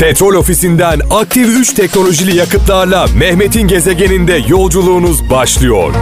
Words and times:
Petrol 0.00 0.34
ofisinden 0.34 1.00
aktif 1.10 1.48
3 1.48 1.72
teknolojili 1.72 2.36
yakıtlarla 2.36 3.06
Mehmet'in 3.16 3.68
gezegeninde 3.68 4.44
yolculuğunuz 4.48 5.30
başlıyor. 5.30 5.94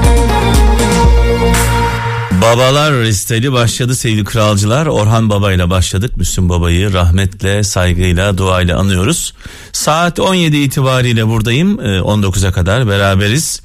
Babalar 2.42 2.92
listeli 2.92 3.52
başladı 3.52 3.94
sevgili 3.94 4.24
kralcılar. 4.24 4.86
Orhan 4.86 5.30
Baba 5.30 5.52
ile 5.52 5.70
başladık. 5.70 6.16
Müslüm 6.16 6.48
Baba'yı 6.48 6.92
rahmetle, 6.92 7.64
saygıyla, 7.64 8.38
duayla 8.38 8.78
anıyoruz. 8.78 9.34
Saat 9.72 10.20
17 10.20 10.56
itibariyle 10.56 11.26
buradayım. 11.28 11.78
19'a 11.78 12.48
ee, 12.48 12.52
kadar 12.52 12.88
beraberiz. 12.88 13.62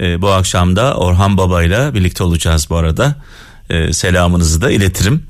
Ee, 0.00 0.22
bu 0.22 0.30
akşam 0.30 0.76
da 0.76 0.94
Orhan 0.94 1.36
Baba 1.36 1.62
ile 1.62 1.94
birlikte 1.94 2.24
olacağız 2.24 2.66
bu 2.70 2.76
arada. 2.76 3.14
Ee, 3.70 3.92
selamınızı 3.92 4.60
da 4.60 4.70
iletirim. 4.70 5.26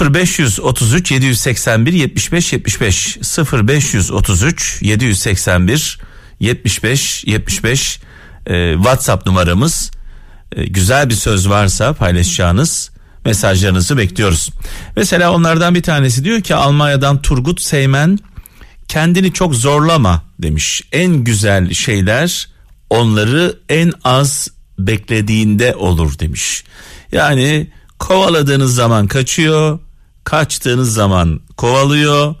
0533 0.00 1.10
781 1.10 1.92
75 1.92 2.52
75 2.52 3.18
0533 3.52 4.78
781 4.82 5.98
75 6.40 7.24
75 7.24 8.00
WhatsApp 8.74 9.26
numaramız 9.26 9.90
e, 10.56 10.64
güzel 10.66 11.08
bir 11.08 11.14
söz 11.14 11.48
varsa 11.48 11.92
paylaşacağınız 11.92 12.90
mesajlarınızı 13.24 13.98
bekliyoruz. 13.98 14.50
Mesela 14.96 15.32
onlardan 15.32 15.74
bir 15.74 15.82
tanesi 15.82 16.24
diyor 16.24 16.40
ki 16.40 16.54
Almanya'dan 16.54 17.22
Turgut 17.22 17.60
Seymen 17.60 18.18
kendini 18.88 19.32
çok 19.32 19.54
zorlama 19.54 20.22
demiş. 20.38 20.82
En 20.92 21.12
güzel 21.12 21.72
şeyler 21.72 22.48
onları 22.90 23.58
en 23.68 23.92
az 24.04 24.48
beklediğinde 24.78 25.74
olur 25.74 26.18
demiş. 26.18 26.64
Yani 27.12 27.70
kovaladığınız 27.98 28.74
zaman 28.74 29.06
kaçıyor, 29.06 29.78
kaçtığınız 30.24 30.94
zaman 30.94 31.40
kovalıyor. 31.56 32.34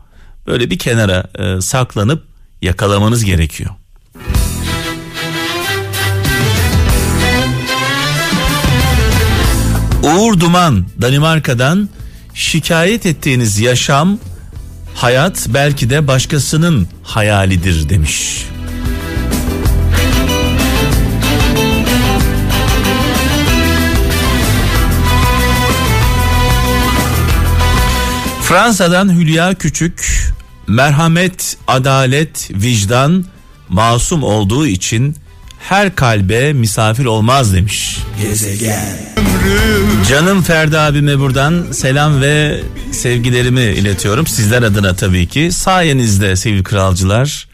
Böyle 0.46 0.70
bir 0.70 0.78
kenara 0.78 1.24
e, 1.38 1.60
saklanıp 1.60 2.24
yakalamanız 2.62 3.24
gerekiyor. 3.24 3.70
Uğur 10.02 10.40
Duman 10.40 10.86
Danimarka'dan 11.02 11.88
şikayet 12.34 13.06
ettiğiniz 13.06 13.58
yaşam 13.58 14.18
hayat 14.94 15.46
belki 15.48 15.90
de 15.90 16.06
başkasının 16.08 16.88
hayalidir 17.02 17.88
demiş. 17.88 18.44
Fransa'dan 28.48 29.18
Hülya 29.18 29.54
Küçük 29.54 30.32
merhamet, 30.66 31.56
adalet, 31.66 32.50
vicdan 32.50 33.24
masum 33.68 34.22
olduğu 34.22 34.66
için 34.66 35.16
her 35.60 35.94
kalbe 35.94 36.52
misafir 36.52 37.04
olmaz 37.04 37.54
demiş. 37.54 37.98
Gezegen. 38.22 38.98
Canım 40.08 40.42
Ferdi 40.42 40.78
abime 40.78 41.18
buradan 41.18 41.72
selam 41.72 42.20
ve 42.20 42.60
sevgilerimi 42.92 43.62
iletiyorum. 43.62 44.26
Sizler 44.26 44.62
adına 44.62 44.96
tabii 44.96 45.26
ki. 45.26 45.52
Sayenizde 45.52 46.36
sevgili 46.36 46.62
kralcılar. 46.62 47.48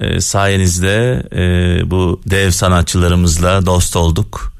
E, 0.00 0.20
sayenizde 0.20 1.22
e, 1.32 1.90
bu 1.90 2.20
dev 2.26 2.50
sanatçılarımızla 2.50 3.66
dost 3.66 3.96
olduk. 3.96 4.52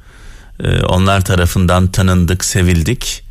E, 0.65 0.81
onlar 0.83 1.25
tarafından 1.25 1.87
tanındık, 1.93 2.45
sevildik. 2.45 3.28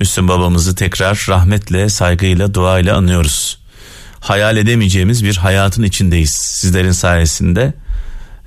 Müslüm 0.00 0.28
babamızı 0.28 0.74
tekrar 0.74 1.26
rahmetle, 1.28 1.88
saygıyla, 1.88 2.54
duayla 2.54 2.96
anıyoruz. 2.96 3.58
Hayal 4.20 4.56
edemeyeceğimiz 4.56 5.24
bir 5.24 5.36
hayatın 5.36 5.82
içindeyiz 5.82 6.30
sizlerin 6.30 6.92
sayesinde. 6.92 7.74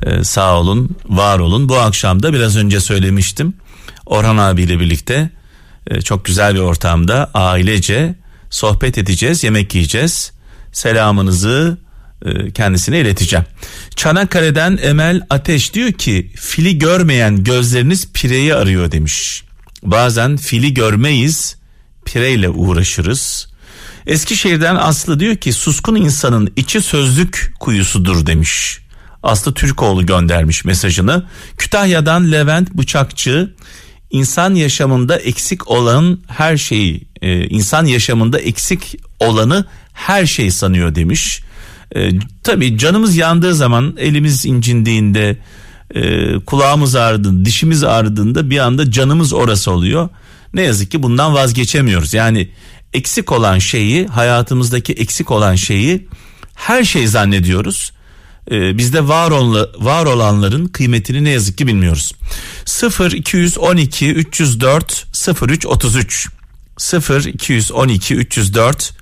Ee, 0.05 0.23
sağ 0.23 0.59
olun, 0.59 0.97
var 1.05 1.39
olun. 1.39 1.69
Bu 1.69 1.77
akşam 1.77 2.23
da 2.23 2.33
biraz 2.33 2.57
önce 2.57 2.79
söylemiştim. 2.79 3.53
Orhan 4.05 4.37
abiyle 4.37 4.79
birlikte 4.79 5.29
e, 5.87 6.01
çok 6.01 6.25
güzel 6.25 6.55
bir 6.55 6.59
ortamda 6.59 7.31
ailece 7.33 8.15
sohbet 8.49 8.97
edeceğiz, 8.97 9.43
yemek 9.43 9.75
yiyeceğiz. 9.75 10.31
Selamınızı 10.71 11.77
e, 12.25 12.51
kendisine 12.51 12.99
ileteceğim. 12.99 13.45
Çanakkale'den 13.95 14.79
Emel 14.81 15.21
Ateş 15.29 15.73
diyor 15.73 15.91
ki 15.91 16.31
fili 16.35 16.79
görmeyen 16.79 17.43
gözleriniz 17.43 18.11
pireyi 18.13 18.55
arıyor 18.55 18.91
demiş. 18.91 19.43
Bazen 19.83 20.37
fili 20.37 20.73
görmeyiz, 20.73 21.55
pireyle 22.05 22.49
uğraşırız. 22.49 23.47
Eskişehir'den 24.07 24.75
Aslı 24.75 25.19
diyor 25.19 25.35
ki 25.35 25.53
suskun 25.53 25.95
insanın 25.95 26.53
içi 26.55 26.81
sözlük 26.81 27.53
kuyusudur 27.59 28.25
demiş. 28.25 28.79
Aslı 29.23 29.53
Türkoğlu 29.53 30.05
göndermiş 30.05 30.65
mesajını. 30.65 31.25
Kütahya'dan 31.57 32.31
Levent 32.31 32.71
Bıçakçı 32.71 33.53
insan 34.11 34.55
yaşamında 34.55 35.17
eksik 35.17 35.67
olan 35.67 36.19
her 36.27 36.57
şeyi 36.57 37.07
e, 37.21 37.47
insan 37.47 37.85
yaşamında 37.85 38.39
eksik 38.39 38.95
olanı 39.19 39.65
her 39.93 40.25
şey 40.25 40.51
sanıyor 40.51 40.95
demiş. 40.95 41.41
E, 41.95 42.09
tabii 42.43 42.77
canımız 42.77 43.15
yandığı 43.15 43.55
zaman 43.55 43.95
elimiz 43.97 44.45
incindiğinde 44.45 45.37
e, 45.95 46.33
kulağımız 46.39 46.95
ağrıdığında 46.95 47.45
dişimiz 47.45 47.83
ağrıdığında 47.83 48.49
bir 48.49 48.59
anda 48.59 48.91
canımız 48.91 49.33
orası 49.33 49.71
oluyor. 49.71 50.09
Ne 50.53 50.61
yazık 50.61 50.91
ki 50.91 51.03
bundan 51.03 51.33
vazgeçemiyoruz. 51.33 52.13
Yani 52.13 52.49
eksik 52.93 53.31
olan 53.31 53.59
şeyi 53.59 54.07
hayatımızdaki 54.07 54.93
eksik 54.93 55.31
olan 55.31 55.55
şeyi 55.55 56.07
her 56.55 56.83
şey 56.83 57.07
zannediyoruz 57.07 57.91
e, 58.51 58.77
bizde 58.77 59.07
var, 59.07 59.31
onla, 59.31 59.69
var 59.77 60.05
olanların 60.05 60.65
kıymetini 60.65 61.23
ne 61.23 61.29
yazık 61.29 61.57
ki 61.57 61.67
bilmiyoruz. 61.67 62.11
0 62.65 63.11
212 63.11 64.13
304 64.13 65.05
03 65.41 65.65
33 65.65 66.29
0 66.77 67.23
212 67.23 68.15
304 68.15 68.93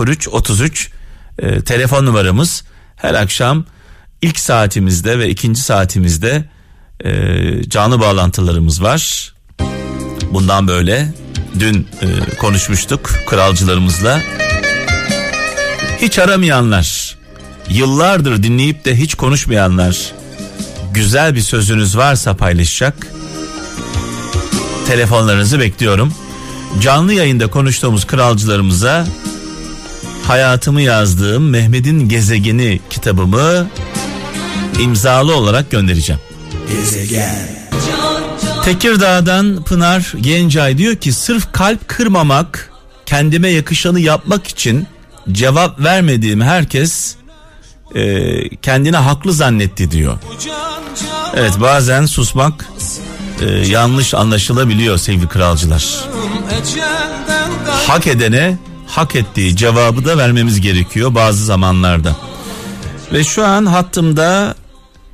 03 0.00 0.28
33 0.28 0.90
e, 1.38 1.60
telefon 1.60 2.06
numaramız 2.06 2.64
her 2.96 3.14
akşam 3.14 3.64
ilk 4.22 4.38
saatimizde 4.38 5.18
ve 5.18 5.28
ikinci 5.28 5.60
saatimizde 5.60 6.44
e, 7.04 7.10
canlı 7.68 8.00
bağlantılarımız 8.00 8.82
var. 8.82 9.34
Bundan 10.32 10.68
böyle 10.68 11.14
dün 11.60 11.88
e, 12.02 12.36
konuşmuştuk 12.36 13.10
kralcılarımızla. 13.26 14.20
Hiç 16.02 16.18
aramayanlar 16.18 17.18
yıllardır 17.68 18.42
dinleyip 18.42 18.84
de 18.84 18.96
hiç 18.96 19.14
konuşmayanlar 19.14 20.12
güzel 20.94 21.34
bir 21.34 21.40
sözünüz 21.40 21.96
varsa 21.96 22.36
paylaşacak. 22.36 23.06
Telefonlarınızı 24.86 25.60
bekliyorum. 25.60 26.14
Canlı 26.80 27.12
yayında 27.14 27.46
konuştuğumuz 27.46 28.06
kralcılarımıza 28.06 29.06
hayatımı 30.26 30.82
yazdığım 30.82 31.50
Mehmet'in 31.50 32.08
Gezegeni 32.08 32.80
kitabımı 32.90 33.66
imzalı 34.78 35.36
olarak 35.36 35.70
göndereceğim. 35.70 36.20
Gezegen. 36.70 37.48
Tekirdağ'dan 38.64 39.62
Pınar 39.62 40.12
Gencay 40.20 40.78
diyor 40.78 40.96
ki 40.96 41.12
sırf 41.12 41.52
kalp 41.52 41.88
kırmamak, 41.88 42.70
kendime 43.06 43.48
yakışanı 43.48 44.00
yapmak 44.00 44.46
için 44.46 44.86
cevap 45.32 45.80
vermediğim 45.80 46.40
herkes 46.40 47.16
e, 47.94 48.48
kendine 48.56 48.96
haklı 48.96 49.32
zannetti 49.32 49.90
diyor. 49.90 50.18
Evet 51.36 51.52
bazen 51.60 52.06
susmak 52.06 52.68
e, 53.40 53.46
yanlış 53.50 54.14
anlaşılabiliyor 54.14 54.98
sevgili 54.98 55.28
kralcılar. 55.28 56.04
Hak 57.86 58.06
edene 58.06 58.58
hak 58.86 59.16
ettiği 59.16 59.56
cevabı 59.56 60.04
da 60.04 60.18
vermemiz 60.18 60.60
gerekiyor 60.60 61.14
bazı 61.14 61.44
zamanlarda. 61.44 62.16
Ve 63.12 63.24
şu 63.24 63.46
an 63.46 63.66
hattımda 63.66 64.54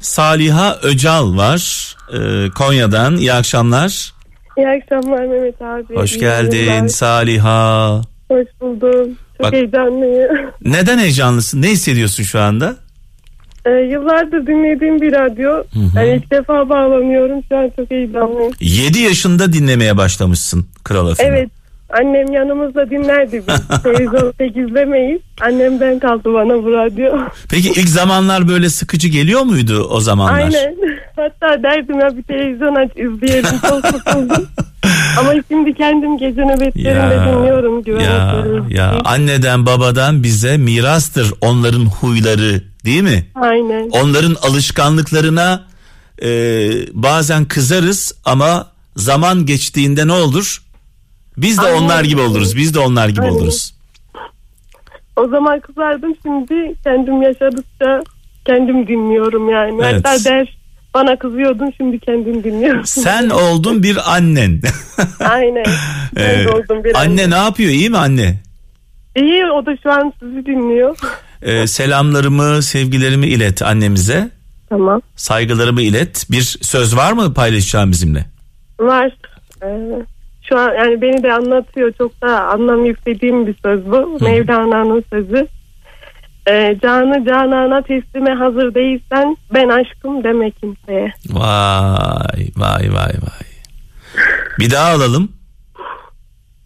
Saliha 0.05 0.79
Öcal 0.83 1.37
var 1.37 1.95
e, 2.12 2.51
Konya'dan. 2.51 3.17
İyi 3.17 3.33
akşamlar. 3.33 4.12
İyi 4.56 4.69
akşamlar 4.69 5.27
Mehmet 5.27 5.62
abi. 5.62 5.95
Hoş 5.95 6.19
geldin 6.19 6.87
Saliha. 6.87 8.01
Hoş 8.29 8.47
buldum. 8.61 9.09
Çok 9.37 9.47
Bak, 9.47 9.53
heyecanlıyım. 9.53 10.31
Neden 10.65 10.99
heyecanlısın? 10.99 11.62
Ne 11.62 11.69
hissediyorsun 11.69 12.23
şu 12.23 12.41
anda? 12.41 12.77
Ee, 13.67 13.71
yıllardır 13.71 14.47
dinlediğim 14.47 15.01
bir 15.01 15.12
radyo. 15.12 15.51
Hı 15.53 15.81
hı. 15.81 15.97
Yani 15.97 16.17
ilk 16.17 16.31
defa 16.31 16.69
bağlanıyorum. 16.69 17.41
Şu 17.49 17.56
an 17.56 17.71
çok 17.77 17.91
heyecanlıyım. 17.91 18.53
7 18.61 18.99
yaşında 18.99 19.53
dinlemeye 19.53 19.97
başlamışsın 19.97 20.67
Kral 20.85 21.15
FM. 21.15 21.23
Evet. 21.23 21.51
Annem 22.00 22.32
yanımızda 22.32 22.91
dinlerdi 22.91 23.43
biz. 23.49 23.82
Televizyon 23.82 24.32
pek 24.32 24.56
izlemeyiz. 24.56 25.20
Annemden 25.41 25.99
kaldı 25.99 26.35
bana 26.35 26.64
bu 26.64 26.73
radyo. 26.73 27.19
Peki 27.50 27.69
ilk 27.69 27.88
zamanlar 27.88 28.49
böyle 28.49 28.69
sıkıcı 28.69 29.08
geliyor 29.08 29.43
muydu 29.43 29.88
o 29.91 30.00
zamanlar? 30.00 30.41
Aynen. 30.41 30.76
Hatta 31.17 31.62
derdim 31.62 32.00
ya 32.00 32.17
bir 32.17 32.23
televizyon 32.23 32.75
aç 32.75 32.91
izleyelim. 32.91 33.61
Çok 33.69 33.87
sıkıldım. 33.87 34.46
Ama 35.19 35.32
şimdi 35.49 35.75
kendim 35.75 36.19
gece 36.19 36.41
nöbetlerinde 36.41 37.31
dinliyorum 37.31 37.82
güven 37.82 38.00
ya, 38.00 38.44
ya 38.69 39.00
anneden 39.05 39.67
babadan 39.67 40.23
bize 40.23 40.56
mirastır 40.56 41.32
onların 41.41 41.85
huyları 41.87 42.62
değil 42.85 43.02
mi? 43.02 43.26
Aynen. 43.35 43.88
Onların 43.91 44.37
alışkanlıklarına 44.43 45.64
e, 46.23 46.29
bazen 46.93 47.44
kızarız 47.44 48.12
ama 48.25 48.67
zaman 48.96 49.46
geçtiğinde 49.46 50.06
ne 50.06 50.12
olur? 50.12 50.64
Biz 51.37 51.59
de 51.59 51.63
Aynen. 51.63 51.83
onlar 51.83 52.05
gibi 52.05 52.21
oluruz. 52.21 52.57
Biz 52.57 52.75
de 52.75 52.79
onlar 52.79 53.09
gibi 53.09 53.21
Aynen. 53.21 53.33
oluruz. 53.35 53.75
O 55.17 55.29
zaman 55.29 55.61
kızardım 55.61 56.15
şimdi 56.23 56.75
kendim 56.85 57.23
yaşadıkça 57.23 58.01
kendim 58.47 58.89
dinliyorum 58.89 59.49
yani. 59.51 59.81
Evet. 59.83 59.95
Hatta 60.07 60.25
ders 60.25 60.49
bana 60.95 61.19
kızıyordun 61.19 61.73
şimdi 61.77 61.99
kendim 61.99 62.45
dinliyorum. 62.45 62.87
Sen 62.87 63.31
oldun 63.31 63.83
bir 63.83 64.15
annen. 64.17 64.61
Aynen. 65.21 65.65
Ben 66.17 66.39
Ee, 66.39 66.49
oldum 66.49 66.85
bir 66.85 66.95
anne 67.01 67.31
ne 67.31 67.37
yapıyor? 67.37 67.71
İyi 67.71 67.91
mi 67.91 67.99
anne? 67.99 68.39
İyi 69.17 69.45
o 69.47 69.67
da 69.67 69.77
şu 69.83 69.93
an 69.93 70.13
sizi 70.21 70.47
dinliyor. 70.47 70.97
Ee, 71.43 71.67
selamlarımı, 71.67 72.63
sevgilerimi 72.63 73.27
ilet 73.27 73.63
annemize. 73.63 74.31
tamam. 74.69 75.01
Saygılarımı 75.17 75.83
ilet. 75.83 76.27
Bir 76.31 76.43
söz 76.63 76.97
var 76.97 77.13
mı 77.13 77.35
paylaşacağım 77.35 77.91
bizimle? 77.93 78.25
Var. 78.81 79.17
Ee, 79.63 79.67
şu 80.49 80.58
an 80.58 80.73
yani 80.75 81.02
beni 81.02 81.23
de 81.23 81.32
anlatıyor. 81.32 81.93
Çok 81.99 82.23
da 82.23 82.44
anlam 82.44 82.85
yüklediğim 82.85 83.46
bir 83.46 83.55
söz 83.62 83.87
bu. 83.87 84.19
Mevlana'nın 84.20 85.05
sözü. 85.11 85.49
Ee, 86.49 86.76
canı 86.82 87.25
canana 87.25 87.82
teslime 87.82 88.35
hazır 88.35 88.75
değilsen 88.75 89.37
ben 89.55 89.69
aşkım 89.69 90.25
deme 90.25 90.50
kimseye. 90.50 91.12
Vay 91.29 92.49
vay 92.56 92.93
vay 92.93 93.12
vay. 93.23 93.44
Bir 94.58 94.70
daha 94.70 94.91
alalım. 94.91 95.32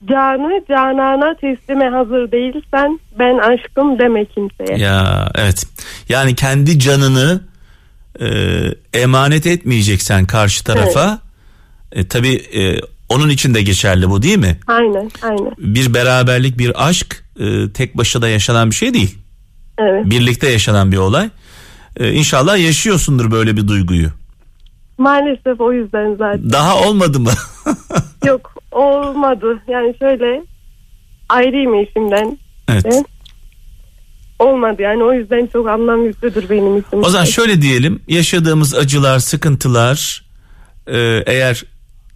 Canı 0.08 0.64
canana 0.68 1.34
teslime 1.34 1.88
hazır 1.88 2.32
değilsen 2.32 3.00
ben 3.18 3.38
aşkım 3.38 3.98
deme 3.98 4.24
kimseye. 4.24 4.78
Ya 4.78 5.30
evet. 5.34 5.66
Yani 6.08 6.34
kendi 6.34 6.78
canını 6.78 7.40
e, 8.20 8.28
emanet 9.00 9.46
etmeyeceksen 9.46 10.26
karşı 10.26 10.64
tarafa. 10.64 11.18
E, 11.92 12.08
tabii 12.08 12.34
e, 12.34 12.80
onun 13.08 13.28
için 13.28 13.54
de 13.54 13.62
geçerli 13.62 14.10
bu 14.10 14.22
değil 14.22 14.38
mi? 14.38 14.58
Aynen 14.66 15.10
aynen. 15.22 15.52
Bir 15.58 15.94
beraberlik, 15.94 16.58
bir 16.58 16.88
aşk 16.88 17.24
e, 17.40 17.72
tek 17.72 17.96
başına 17.96 18.28
yaşanan 18.28 18.70
bir 18.70 18.74
şey 18.74 18.94
değil. 18.94 19.18
Evet. 19.78 20.04
Birlikte 20.10 20.48
yaşanan 20.48 20.92
bir 20.92 20.96
olay. 20.96 21.30
E, 21.96 22.12
inşallah 22.12 22.58
yaşıyorsundur 22.58 23.30
böyle 23.30 23.56
bir 23.56 23.68
duyguyu. 23.68 24.08
Maalesef 24.98 25.60
o 25.60 25.72
yüzden 25.72 26.16
zaten. 26.18 26.50
Daha 26.50 26.80
olmadı 26.80 27.20
mı? 27.20 27.30
Yok 28.26 28.54
olmadı. 28.72 29.62
Yani 29.68 29.94
şöyle 29.98 30.42
ayrıyım 31.28 31.74
eşimden. 31.74 32.38
evet. 32.68 32.86
Evet. 32.86 33.04
Olmadı 34.38 34.82
yani 34.82 35.02
o 35.02 35.12
yüzden 35.12 35.46
çok 35.52 35.68
anlam 35.68 36.04
yüklüdür 36.04 36.50
benim 36.50 36.76
için. 36.78 37.02
O 37.02 37.08
zaman 37.08 37.24
şöyle 37.24 37.62
diyelim 37.62 38.02
yaşadığımız 38.08 38.74
acılar, 38.74 39.18
sıkıntılar 39.18 40.24
e, 40.86 41.22
eğer 41.26 41.64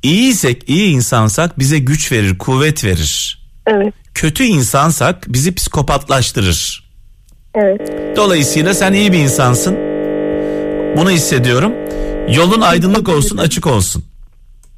iyiysek, 0.03 0.69
iyi 0.69 0.91
insansak 0.93 1.59
bize 1.59 1.79
güç 1.79 2.13
verir, 2.13 2.39
kuvvet 2.39 2.85
verir. 2.85 3.43
Evet. 3.67 3.95
Kötü 4.15 4.45
insansak 4.45 5.25
bizi 5.29 5.55
psikopatlaştırır. 5.55 6.91
Evet. 7.55 7.81
Dolayısıyla 8.17 8.75
sen 8.75 8.93
iyi 8.93 9.13
bir 9.13 9.19
insansın. 9.19 9.77
Bunu 10.97 11.11
hissediyorum. 11.11 11.73
Yolun 12.29 12.61
aydınlık 12.61 13.09
olsun, 13.09 13.37
açık 13.37 13.67
olsun. 13.67 14.05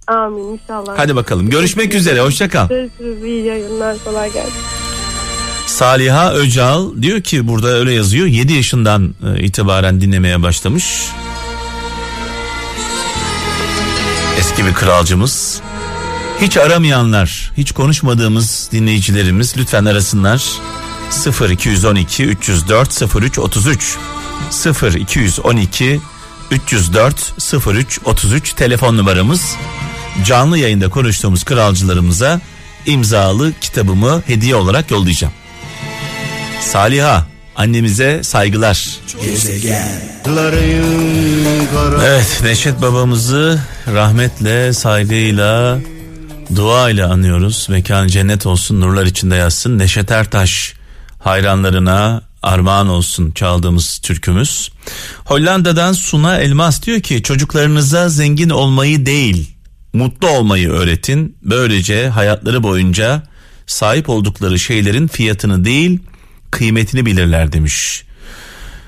Amin 0.06 0.44
inşallah. 0.44 0.98
Hadi 0.98 1.16
bakalım. 1.16 1.50
Görüşmek 1.50 1.94
üzere. 1.94 2.20
Hoşça 2.20 2.48
kal. 2.48 2.68
Görüşürüz. 2.68 3.24
iyi 3.24 3.44
yayınlar. 3.44 3.96
Kolay 4.04 4.32
gelsin. 4.32 4.52
Saliha 5.66 6.34
Öcal 6.34 7.02
diyor 7.02 7.20
ki 7.20 7.48
burada 7.48 7.68
öyle 7.68 7.92
yazıyor. 7.92 8.26
7 8.26 8.52
yaşından 8.52 9.14
e, 9.36 9.44
itibaren 9.44 10.00
dinlemeye 10.00 10.42
başlamış. 10.42 10.84
Eski 14.38 14.66
bir 14.66 14.74
kralcımız. 14.74 15.60
Hiç 16.40 16.56
aramayanlar, 16.56 17.52
hiç 17.56 17.72
konuşmadığımız 17.72 18.68
dinleyicilerimiz 18.72 19.56
lütfen 19.56 19.84
arasınlar. 19.84 20.44
0 21.10 21.50
212 21.50 22.24
304 22.24 23.02
03 23.16 23.38
33 23.38 23.96
0 24.50 24.92
212 24.94 26.00
304 26.50 27.32
03 27.66 28.00
33 28.04 28.52
telefon 28.52 28.96
numaramız. 28.96 29.56
Canlı 30.24 30.58
yayında 30.58 30.88
konuştuğumuz 30.88 31.44
kralcılarımıza 31.44 32.40
imzalı 32.86 33.52
kitabımı 33.60 34.22
hediye 34.26 34.54
olarak 34.54 34.90
yollayacağım. 34.90 35.34
Saliha 36.60 37.26
annemize 37.56 38.22
saygılar. 38.22 38.88
Evet 42.04 42.40
Neşet 42.42 42.82
babamızı 42.82 43.60
rahmetle, 43.92 44.72
saygıyla, 44.72 45.78
duayla 46.56 47.12
anıyoruz. 47.12 47.66
Mekan 47.70 48.08
cennet 48.08 48.46
olsun, 48.46 48.80
nurlar 48.80 49.06
içinde 49.06 49.34
yatsın. 49.34 49.78
Neşet 49.78 50.10
Ertaş 50.10 50.74
hayranlarına 51.18 52.22
armağan 52.42 52.88
olsun 52.88 53.30
çaldığımız 53.30 53.98
türkümüz. 53.98 54.70
Hollanda'dan 55.24 55.92
Suna 55.92 56.38
Elmas 56.38 56.82
diyor 56.82 57.00
ki 57.00 57.22
çocuklarınıza 57.22 58.08
zengin 58.08 58.50
olmayı 58.50 59.06
değil, 59.06 59.50
mutlu 59.92 60.28
olmayı 60.28 60.70
öğretin. 60.70 61.36
Böylece 61.42 62.08
hayatları 62.08 62.62
boyunca 62.62 63.22
sahip 63.66 64.08
oldukları 64.08 64.58
şeylerin 64.58 65.06
fiyatını 65.06 65.64
değil, 65.64 65.98
kıymetini 66.50 67.06
bilirler 67.06 67.52
demiş. 67.52 68.04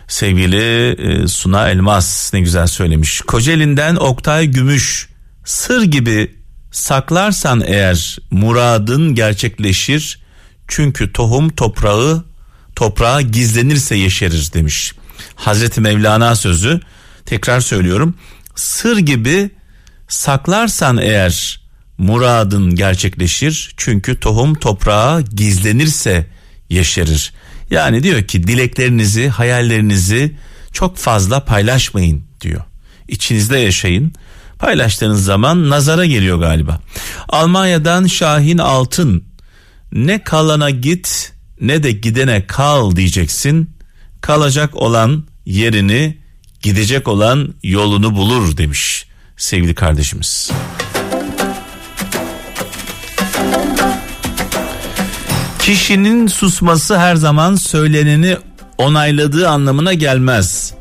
Sevgili 0.08 0.90
e, 0.90 1.28
Suna 1.28 1.70
Elmas 1.70 2.34
ne 2.34 2.40
güzel 2.40 2.66
söylemiş. 2.66 3.20
Kocaeli'nden 3.20 3.96
Oktay 3.96 4.46
Gümüş 4.46 5.08
sır 5.44 5.82
gibi 5.82 6.36
saklarsan 6.72 7.62
eğer 7.66 8.18
muradın 8.30 9.14
gerçekleşir. 9.14 10.20
Çünkü 10.68 11.12
tohum 11.12 11.48
toprağı 11.48 12.24
toprağa 12.76 13.20
gizlenirse 13.20 13.96
yeşerir 13.96 14.50
demiş. 14.54 14.92
Hazreti 15.34 15.80
Mevlana 15.80 16.34
sözü 16.34 16.80
tekrar 17.26 17.60
söylüyorum. 17.60 18.14
Sır 18.54 18.98
gibi 18.98 19.50
saklarsan 20.08 20.98
eğer 20.98 21.60
muradın 21.98 22.74
gerçekleşir. 22.74 23.74
Çünkü 23.76 24.20
tohum 24.20 24.54
toprağa 24.54 25.20
gizlenirse 25.20 26.26
yeşerir. 26.70 27.32
Yani 27.70 28.02
diyor 28.02 28.22
ki 28.22 28.46
dileklerinizi, 28.46 29.28
hayallerinizi 29.28 30.36
çok 30.72 30.96
fazla 30.96 31.44
paylaşmayın 31.44 32.24
diyor. 32.40 32.60
İçinizde 33.08 33.58
yaşayın. 33.58 34.12
Paylaştığınız 34.58 35.24
zaman 35.24 35.70
nazara 35.70 36.06
geliyor 36.06 36.38
galiba. 36.38 36.80
Almanya'dan 37.28 38.06
Şahin 38.06 38.58
Altın 38.58 39.24
ne 39.92 40.24
kalana 40.24 40.70
git 40.70 41.32
ne 41.60 41.82
de 41.82 41.92
gidene 41.92 42.46
kal 42.46 42.96
diyeceksin. 42.96 43.70
Kalacak 44.20 44.76
olan 44.76 45.24
yerini, 45.46 46.18
gidecek 46.62 47.08
olan 47.08 47.54
yolunu 47.62 48.14
bulur 48.14 48.56
demiş 48.56 49.06
sevgili 49.36 49.74
kardeşimiz. 49.74 50.50
Kişinin 55.66 56.26
susması 56.26 56.98
her 56.98 57.16
zaman 57.16 57.54
söyleneni 57.54 58.36
onayladığı 58.78 59.48
anlamına 59.48 59.92
gelmez. 59.92 60.74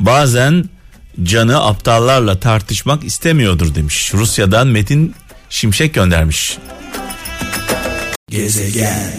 Bazen 0.00 0.64
canı 1.22 1.64
aptallarla 1.64 2.40
tartışmak 2.40 3.04
istemiyordur 3.04 3.74
demiş. 3.74 4.14
Rusya'dan 4.14 4.66
Metin 4.66 5.14
Şimşek 5.50 5.94
göndermiş. 5.94 6.58
Gezegen. 8.30 9.12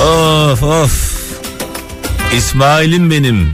Of 0.00 0.62
of. 0.62 1.22
İsmail'im 2.36 3.10
benim. 3.10 3.52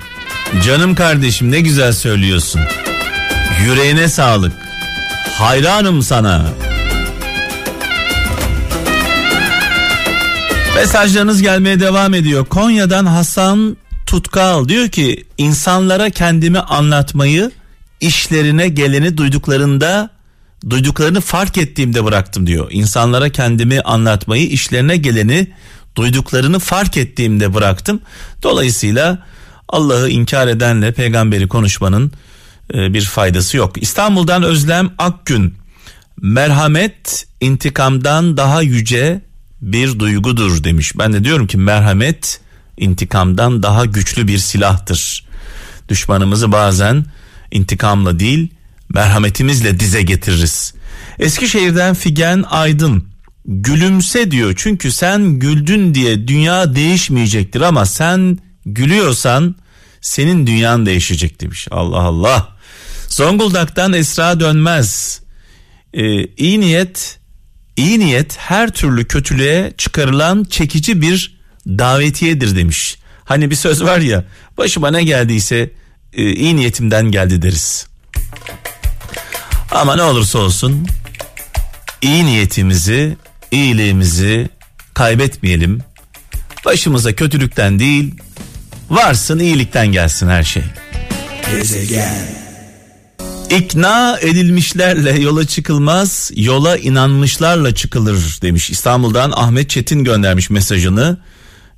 Canım 0.65 0.95
kardeşim 0.95 1.51
ne 1.51 1.61
güzel 1.61 1.93
söylüyorsun. 1.93 2.61
Yüreğine 3.67 4.09
sağlık. 4.09 4.53
Hayranım 5.39 6.03
sana. 6.03 6.47
Mesajlarınız 10.77 11.43
gelmeye 11.43 11.81
devam 11.81 12.15
ediyor. 12.15 12.45
Konya'dan 12.45 13.07
Hasan 13.07 13.77
Tutkal 14.07 14.69
diyor 14.69 14.89
ki 14.89 15.25
insanlara 15.39 16.11
kendimi 16.11 16.59
anlatmayı 16.59 17.51
işlerine 18.01 18.69
geleni 18.69 19.17
duyduklarında 19.17 20.11
duyduklarını 20.71 21.21
fark 21.21 21.59
ettiğimde 21.59 22.05
bıraktım 22.05 22.47
diyor. 22.47 22.69
İnsanlara 22.71 23.29
kendimi 23.29 23.81
anlatmayı 23.81 24.47
işlerine 24.49 24.97
geleni 24.97 25.53
duyduklarını 25.97 26.59
fark 26.59 26.97
ettiğimde 26.97 27.55
bıraktım. 27.55 28.01
Dolayısıyla 28.43 29.27
Allah'ı 29.69 30.09
inkar 30.09 30.49
edenle 30.49 30.93
peygamberi 30.93 31.49
konuşmanın 31.49 32.13
e, 32.75 32.95
bir 32.95 33.03
faydası 33.03 33.57
yok. 33.57 33.83
İstanbul'dan 33.83 34.43
Özlem 34.43 34.91
Akgün 34.99 35.55
Merhamet 36.23 37.27
intikamdan 37.41 38.37
daha 38.37 38.63
yüce 38.63 39.27
bir 39.67 39.99
duygudur 39.99 40.65
demiş. 40.65 40.93
Ben 40.99 41.13
de 41.13 41.25
diyorum 41.25 41.47
ki 41.47 41.59
merhamet 41.59 42.41
intikamdan 42.77 43.63
daha 43.63 43.85
güçlü 43.85 44.29
bir 44.29 44.39
silahtır. 44.39 45.27
Düşmanımızı 45.89 46.53
bazen 46.53 47.05
intikamla 47.51 48.19
değil 48.19 48.49
merhametimizle 48.89 49.81
dize 49.81 50.03
getiririz. 50.03 50.75
Eskişehir'den 51.19 51.95
Figen 51.95 52.45
Aydın 52.51 53.09
gülümse 53.45 54.31
diyor. 54.31 54.55
Çünkü 54.57 54.93
sen 54.93 55.23
güldün 55.27 55.95
diye 55.95 56.29
dünya 56.29 56.75
değişmeyecektir 56.75 57.61
ama 57.61 57.87
sen 57.87 58.39
gülüyorsan 58.67 59.57
senin 60.01 60.47
dünyan 60.47 60.87
değişecek 60.87 61.41
demiş. 61.41 61.69
Allah 61.71 62.01
Allah. 62.01 62.57
Zonguldak'tan 63.09 63.93
Esra 63.93 64.41
Dönmez. 64.41 65.21
Ee, 65.95 66.27
iyi 66.27 66.61
niyet 66.61 67.19
iyi 67.77 68.01
niyet 68.01 68.37
her 68.39 68.71
türlü 68.71 69.05
kötülüğe 69.09 69.73
çıkarılan 69.79 70.45
çekici 70.45 71.03
bir 71.03 71.37
davetiyedir 71.67 72.57
demiş. 72.57 72.99
Hani 73.25 73.51
bir 73.51 73.57
söz 73.57 73.83
var 73.83 73.99
ya 73.99 74.25
başıma 74.59 74.91
ne 74.91 75.05
geldiyse 75.05 75.71
e, 76.13 76.33
iyi 76.33 76.57
niyetimden 76.57 77.11
geldi 77.11 77.43
deriz. 77.43 77.87
Ama 79.71 79.97
ne 79.97 80.03
olursa 80.03 80.39
olsun 80.39 80.87
iyi 82.03 82.27
niyetimizi, 82.27 83.17
iyiliğimizi 83.51 84.49
kaybetmeyelim. 84.95 85.81
Başımıza 86.65 87.13
kötülükten 87.13 87.79
değil, 87.79 88.15
varsın 88.91 89.39
iyilikten 89.39 89.87
gelsin 89.87 90.29
her 90.29 90.43
şey. 90.43 90.63
Gezegen. 91.51 92.36
İkna 93.51 94.19
edilmişlerle 94.21 95.21
yola 95.21 95.47
çıkılmaz, 95.47 96.31
yola 96.37 96.77
inanmışlarla 96.77 97.75
çıkılır 97.75 98.39
demiş. 98.43 98.71
İstanbul'dan 98.71 99.33
Ahmet 99.37 99.71
Çetin 99.71 100.05
göndermiş 100.05 100.51
mesajını. 100.51 101.19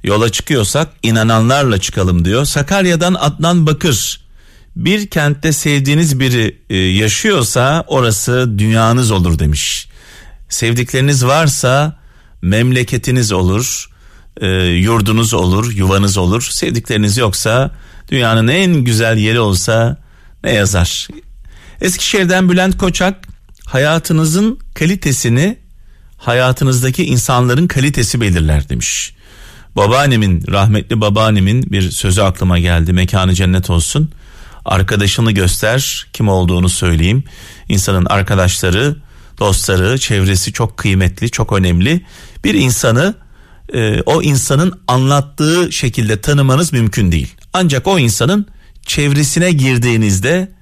Yola 0.05 0.33
çıkıyorsak 0.33 0.89
inananlarla 1.03 1.79
çıkalım 1.79 2.25
diyor. 2.25 2.45
Sakarya'dan 2.45 3.15
Adnan 3.15 3.67
Bakır. 3.67 4.21
Bir 4.77 5.07
kentte 5.07 5.53
sevdiğiniz 5.53 6.21
biri 6.21 6.59
e, 6.71 6.77
yaşıyorsa 6.77 7.85
orası 7.87 8.59
dünyanız 8.59 9.11
olur 9.11 9.39
demiş. 9.39 9.89
Sevdikleriniz 10.49 11.25
varsa 11.25 11.99
memleketiniz 12.43 13.33
olur, 13.33 13.91
e, 14.41 14.47
yurdunuz 14.63 15.35
olur, 15.35 15.73
yuvanız 15.73 16.19
olur. 16.19 16.43
Sevdikleriniz 16.51 17.17
yoksa 17.17 17.71
dünyanın 18.11 18.49
en 18.49 18.75
güzel 18.75 19.17
yeri 19.17 19.41
olsa 19.41 19.97
ne 20.45 20.53
yazar? 20.53 21.09
Eskişehir'den 21.81 22.49
Bülent 22.49 22.79
Koçak 22.79 23.29
hayatınızın 23.67 24.59
kalitesini 24.75 25.59
hayatınızdaki 26.17 27.05
insanların 27.05 27.67
kalitesi 27.67 28.21
belirler 28.21 28.69
demiş. 28.69 29.15
Babaannemin 29.77 30.45
rahmetli 30.49 31.01
babaannemin 31.01 31.63
bir 31.63 31.91
sözü 31.91 32.21
aklıma 32.21 32.59
geldi 32.59 32.93
mekanı 32.93 33.35
cennet 33.35 33.71
olsun. 33.71 34.11
Arkadaşını 34.65 35.33
göster 35.33 36.07
kim 36.13 36.29
olduğunu 36.29 36.69
söyleyeyim. 36.69 37.25
İnsanın 37.69 38.05
arkadaşları 38.05 38.97
dostları 39.39 39.99
çevresi 39.99 40.53
çok 40.53 40.77
kıymetli 40.77 41.31
çok 41.31 41.53
önemli. 41.53 42.05
Bir 42.45 42.55
insanı 42.55 43.15
e, 43.75 44.03
o 44.03 44.23
insanın 44.23 44.81
anlattığı 44.89 45.73
şekilde 45.73 46.21
tanımanız 46.21 46.73
mümkün 46.73 47.13
değil. 47.13 47.35
Ancak 47.53 47.87
o 47.87 47.99
insanın 47.99 48.47
çevresine 48.87 49.53
girdiğinizde 49.53 50.58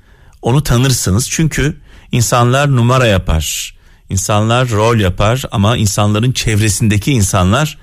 onu 0.47 0.63
tanırsınız. 0.63 1.31
Çünkü 1.31 1.77
insanlar 2.13 2.77
numara 2.77 3.07
yapar. 3.07 3.77
İnsanlar 4.09 4.71
rol 4.71 4.97
yapar 4.97 5.43
ama 5.51 5.77
insanların 5.77 6.33
çevresindeki 6.33 7.13
insanlar 7.13 7.79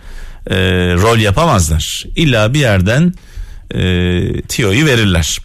e, 0.48 0.56
rol 0.94 1.18
yapamazlar. 1.18 2.04
İlla 2.16 2.54
bir 2.54 2.60
yerden 2.60 3.14
e, 3.72 4.42
tiyoyu 4.42 4.86
verirler. 4.86 5.40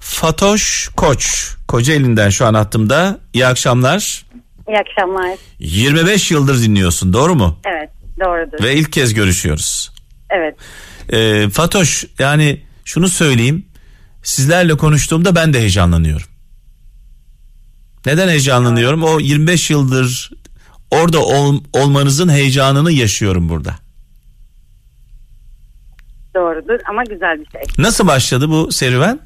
Fatoş 0.00 0.88
Koç 0.96 1.50
Kocaeli'nden 1.68 2.30
şu 2.30 2.46
an 2.46 2.54
attığımda 2.54 3.18
iyi 3.32 3.46
akşamlar. 3.46 4.26
İyi 4.68 4.78
akşamlar. 4.78 5.38
25 5.58 6.30
yıldır 6.30 6.62
dinliyorsun 6.62 7.12
doğru 7.12 7.34
mu? 7.34 7.58
Evet 7.66 7.90
doğrudur. 8.20 8.64
Ve 8.64 8.74
ilk 8.74 8.92
kez 8.92 9.14
görüşüyoruz. 9.14 9.92
Evet. 10.30 10.56
E, 11.12 11.48
Fatoş 11.50 12.04
yani 12.18 12.62
şunu 12.84 13.08
söyleyeyim 13.08 13.66
sizlerle 14.22 14.76
konuştuğumda 14.76 15.34
ben 15.34 15.54
de 15.54 15.60
heyecanlanıyorum. 15.60 16.35
Neden 18.06 18.28
heyecanlanıyorum? 18.28 19.04
O 19.04 19.18
25 19.20 19.70
yıldır 19.70 20.30
orada 20.90 21.18
ol, 21.24 21.60
olmanızın 21.72 22.28
heyecanını 22.28 22.92
yaşıyorum 22.92 23.48
burada. 23.48 23.74
Doğrudur 26.36 26.78
ama 26.88 27.04
güzel 27.04 27.40
bir 27.40 27.46
şey. 27.50 27.62
Nasıl 27.78 28.06
başladı 28.06 28.50
bu 28.50 28.72
serüven? 28.72 29.18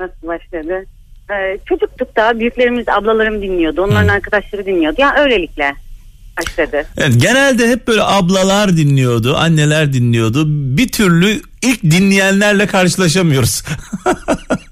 Nasıl 0.00 0.26
başladı? 0.26 0.84
Ee, 1.30 1.58
çocuktuk 1.66 2.16
da 2.16 2.40
büyüklerimiz, 2.40 2.88
ablalarım 2.88 3.42
dinliyordu. 3.42 3.82
Onların 3.82 4.08
Hı. 4.08 4.12
arkadaşları 4.12 4.66
dinliyordu. 4.66 4.96
Yani 4.98 5.20
öylelikle 5.20 5.74
başladı. 6.38 6.86
Evet, 6.96 7.22
genelde 7.22 7.68
hep 7.68 7.86
böyle 7.88 8.02
ablalar 8.02 8.76
dinliyordu, 8.76 9.36
anneler 9.36 9.92
dinliyordu. 9.92 10.44
Bir 10.48 10.88
türlü 10.88 11.40
ilk 11.62 11.82
dinleyenlerle 11.82 12.66
karşılaşamıyoruz. 12.66 13.62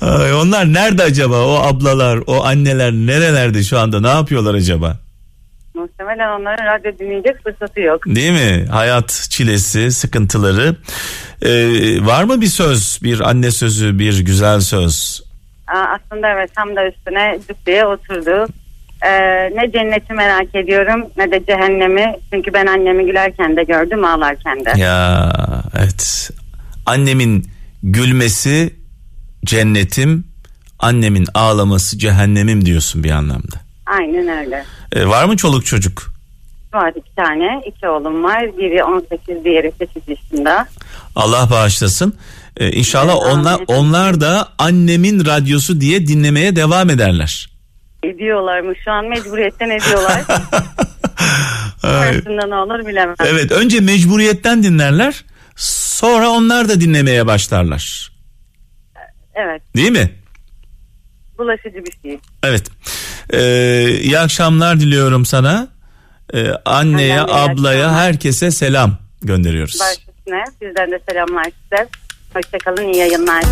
Ay, 0.00 0.34
onlar 0.34 0.72
nerede 0.72 1.02
acaba? 1.02 1.46
O 1.46 1.54
ablalar, 1.54 2.18
o 2.26 2.44
anneler 2.44 2.92
nerelerde 2.92 3.62
şu 3.62 3.78
anda? 3.78 4.00
Ne 4.00 4.08
yapıyorlar 4.08 4.54
acaba? 4.54 4.96
Muhtemelen 5.74 6.40
onların 6.40 6.66
radyo 6.66 6.98
dinleyecek 6.98 7.44
fırsatı 7.44 7.80
yok. 7.80 8.06
Değil 8.06 8.32
mi? 8.32 8.66
Hayat 8.70 9.26
çilesi, 9.30 9.92
sıkıntıları. 9.92 10.76
Ee, 11.42 11.50
var 12.06 12.24
mı 12.24 12.40
bir 12.40 12.46
söz, 12.46 12.98
bir 13.02 13.20
anne 13.20 13.50
sözü, 13.50 13.98
bir 13.98 14.24
güzel 14.24 14.60
söz? 14.60 15.22
Aa, 15.66 15.84
aslında 15.94 16.28
evet 16.28 16.50
tam 16.54 16.76
da 16.76 16.88
üstüne 16.88 17.38
cuk 17.48 17.66
diye 17.66 17.84
oturdu. 17.84 18.46
Ee, 19.06 19.10
ne 19.56 19.72
cenneti 19.72 20.12
merak 20.12 20.54
ediyorum 20.54 21.06
ne 21.16 21.30
de 21.30 21.46
cehennemi. 21.46 22.14
Çünkü 22.32 22.52
ben 22.52 22.66
annemi 22.66 23.06
gülerken 23.06 23.56
de 23.56 23.64
gördüm 23.64 24.04
ağlarken 24.04 24.64
de. 24.64 24.80
Ya 24.80 25.32
evet. 25.78 26.30
Annemin 26.86 27.46
gülmesi 27.82 28.74
cennetim, 29.44 30.24
annemin 30.78 31.26
ağlaması 31.34 31.98
cehennemim 31.98 32.66
diyorsun 32.66 33.04
bir 33.04 33.10
anlamda. 33.10 33.56
Aynen 33.86 34.38
öyle. 34.38 34.64
Ee, 34.92 35.06
var 35.06 35.24
mı 35.24 35.36
çoluk 35.36 35.66
çocuk? 35.66 36.14
Var 36.74 36.92
iki 36.96 37.14
tane. 37.14 37.62
iki 37.66 37.88
oğlum 37.88 38.24
var. 38.24 38.58
Biri 38.58 38.84
18 38.84 39.44
diğeri 39.44 39.72
8 39.78 40.02
yaşında. 40.08 40.66
Allah 41.16 41.48
bağışlasın. 41.50 42.14
Ee, 42.56 42.70
inşallah 42.70 43.14
evet, 43.22 43.34
onlar, 43.34 43.60
onlar 43.66 44.20
da 44.20 44.48
annemin 44.58 45.26
radyosu 45.26 45.80
diye 45.80 46.06
dinlemeye 46.06 46.56
devam 46.56 46.90
ederler. 46.90 47.48
Ediyorlar 48.04 48.60
mı? 48.60 48.72
Şu 48.84 48.90
an 48.90 49.04
mecburiyetten 49.04 49.70
ediyorlar. 49.70 50.22
Arasında 51.82 52.46
ne 52.46 52.54
olur 52.54 52.86
bilemem. 52.86 53.14
Evet 53.20 53.52
önce 53.52 53.80
mecburiyetten 53.80 54.62
dinlerler. 54.62 55.24
Sonra 55.56 56.28
onlar 56.28 56.68
da 56.68 56.80
dinlemeye 56.80 57.26
başlarlar. 57.26 58.13
Evet. 59.34 59.62
Değil 59.76 59.90
mi? 59.92 60.10
Bulaşıcı 61.38 61.84
bir 61.84 61.92
şey. 62.02 62.18
Evet. 62.42 62.66
Ee, 63.32 63.90
iyi 64.00 64.18
akşamlar 64.18 64.80
diliyorum 64.80 65.24
sana. 65.26 65.68
Ee, 66.34 66.48
anneye, 66.64 67.20
Annem 67.20 67.34
ablaya, 67.36 67.84
akşamlar. 67.86 68.04
herkese 68.04 68.50
selam 68.50 68.96
gönderiyoruz. 69.22 69.80
Baş 69.80 69.98
üstüne. 70.18 70.44
Sizden 70.62 70.90
de 70.90 71.00
selamlar 71.08 71.44
size. 71.44 71.88
Hoşçakalın, 72.34 72.92
iyi 72.92 72.96
yayınlar. 72.96 73.42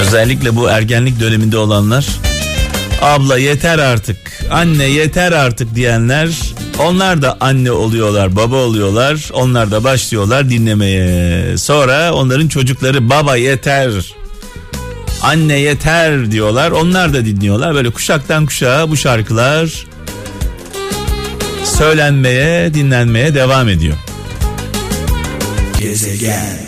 Özellikle 0.00 0.56
bu 0.56 0.68
ergenlik 0.68 1.20
döneminde 1.20 1.58
olanlar 1.58 2.06
abla 3.02 3.38
yeter 3.38 3.78
artık, 3.78 4.16
anne 4.50 4.84
yeter 4.84 5.32
artık 5.32 5.74
diyenler 5.74 6.47
onlar 6.78 7.22
da 7.22 7.36
anne 7.40 7.72
oluyorlar, 7.72 8.36
baba 8.36 8.56
oluyorlar. 8.56 9.30
Onlar 9.32 9.70
da 9.70 9.84
başlıyorlar 9.84 10.50
dinlemeye. 10.50 11.58
Sonra 11.58 12.12
onların 12.12 12.48
çocukları 12.48 13.10
baba 13.10 13.36
yeter, 13.36 14.14
anne 15.22 15.58
yeter 15.58 16.30
diyorlar. 16.30 16.70
Onlar 16.70 17.14
da 17.14 17.24
dinliyorlar. 17.24 17.74
Böyle 17.74 17.90
kuşaktan 17.90 18.46
kuşağa 18.46 18.90
bu 18.90 18.96
şarkılar 18.96 19.86
söylenmeye, 21.78 22.74
dinlenmeye 22.74 23.34
devam 23.34 23.68
ediyor. 23.68 23.96
Gezegen. 25.80 26.58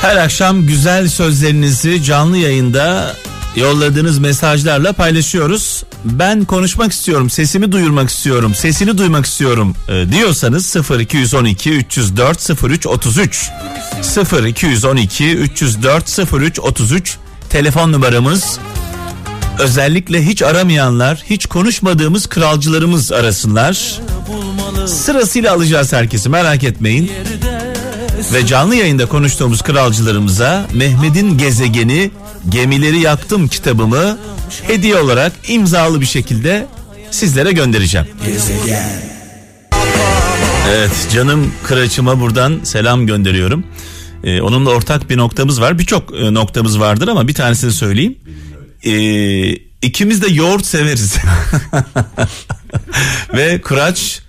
Her 0.00 0.16
akşam 0.16 0.66
güzel 0.66 1.08
sözlerinizi 1.08 2.02
canlı 2.04 2.36
yayında 2.36 3.16
yolladığınız 3.60 4.18
mesajlarla 4.18 4.92
paylaşıyoruz. 4.92 5.84
Ben 6.04 6.44
konuşmak 6.44 6.92
istiyorum, 6.92 7.30
sesimi 7.30 7.72
duyurmak 7.72 8.10
istiyorum, 8.10 8.54
sesini 8.54 8.98
duymak 8.98 9.26
istiyorum 9.26 9.74
e, 9.88 10.12
diyorsanız 10.12 10.76
0212 11.00 11.70
304 11.70 12.50
03 12.64 12.86
33 12.86 13.50
0212 14.48 15.30
304 15.30 16.18
03 16.32 16.60
33 16.60 17.16
telefon 17.50 17.92
numaramız. 17.92 18.58
Özellikle 19.58 20.26
hiç 20.26 20.42
aramayanlar, 20.42 21.22
hiç 21.30 21.46
konuşmadığımız 21.46 22.26
kralcılarımız 22.26 23.12
arasınlar. 23.12 24.00
Sırasıyla 24.86 25.54
alacağız 25.54 25.92
herkesi 25.92 26.28
merak 26.28 26.64
etmeyin. 26.64 27.10
Ve 28.32 28.46
canlı 28.46 28.74
yayında 28.74 29.06
konuştuğumuz 29.06 29.62
kralcılarımıza 29.62 30.66
Mehmet'in 30.72 31.38
gezegeni 31.38 32.10
Gemileri 32.48 33.00
Yaktım 33.00 33.48
kitabımı 33.48 34.18
hediye 34.62 34.96
olarak 34.96 35.32
imzalı 35.48 36.00
bir 36.00 36.06
şekilde 36.06 36.66
sizlere 37.10 37.52
göndereceğim. 37.52 38.06
Evet 40.70 41.08
canım 41.14 41.52
kıraçıma 41.64 42.20
buradan 42.20 42.60
selam 42.64 43.06
gönderiyorum. 43.06 43.66
Ee, 44.24 44.40
onunla 44.40 44.70
ortak 44.70 45.10
bir 45.10 45.16
noktamız 45.16 45.60
var. 45.60 45.78
Birçok 45.78 46.14
e, 46.14 46.34
noktamız 46.34 46.80
vardır 46.80 47.08
ama 47.08 47.28
bir 47.28 47.34
tanesini 47.34 47.72
söyleyeyim. 47.72 48.18
Ee, 48.84 49.50
ikimiz 49.82 50.22
de 50.22 50.26
yoğurt 50.32 50.66
severiz. 50.66 51.16
Ve 53.34 53.60
Kıraç 53.60 54.22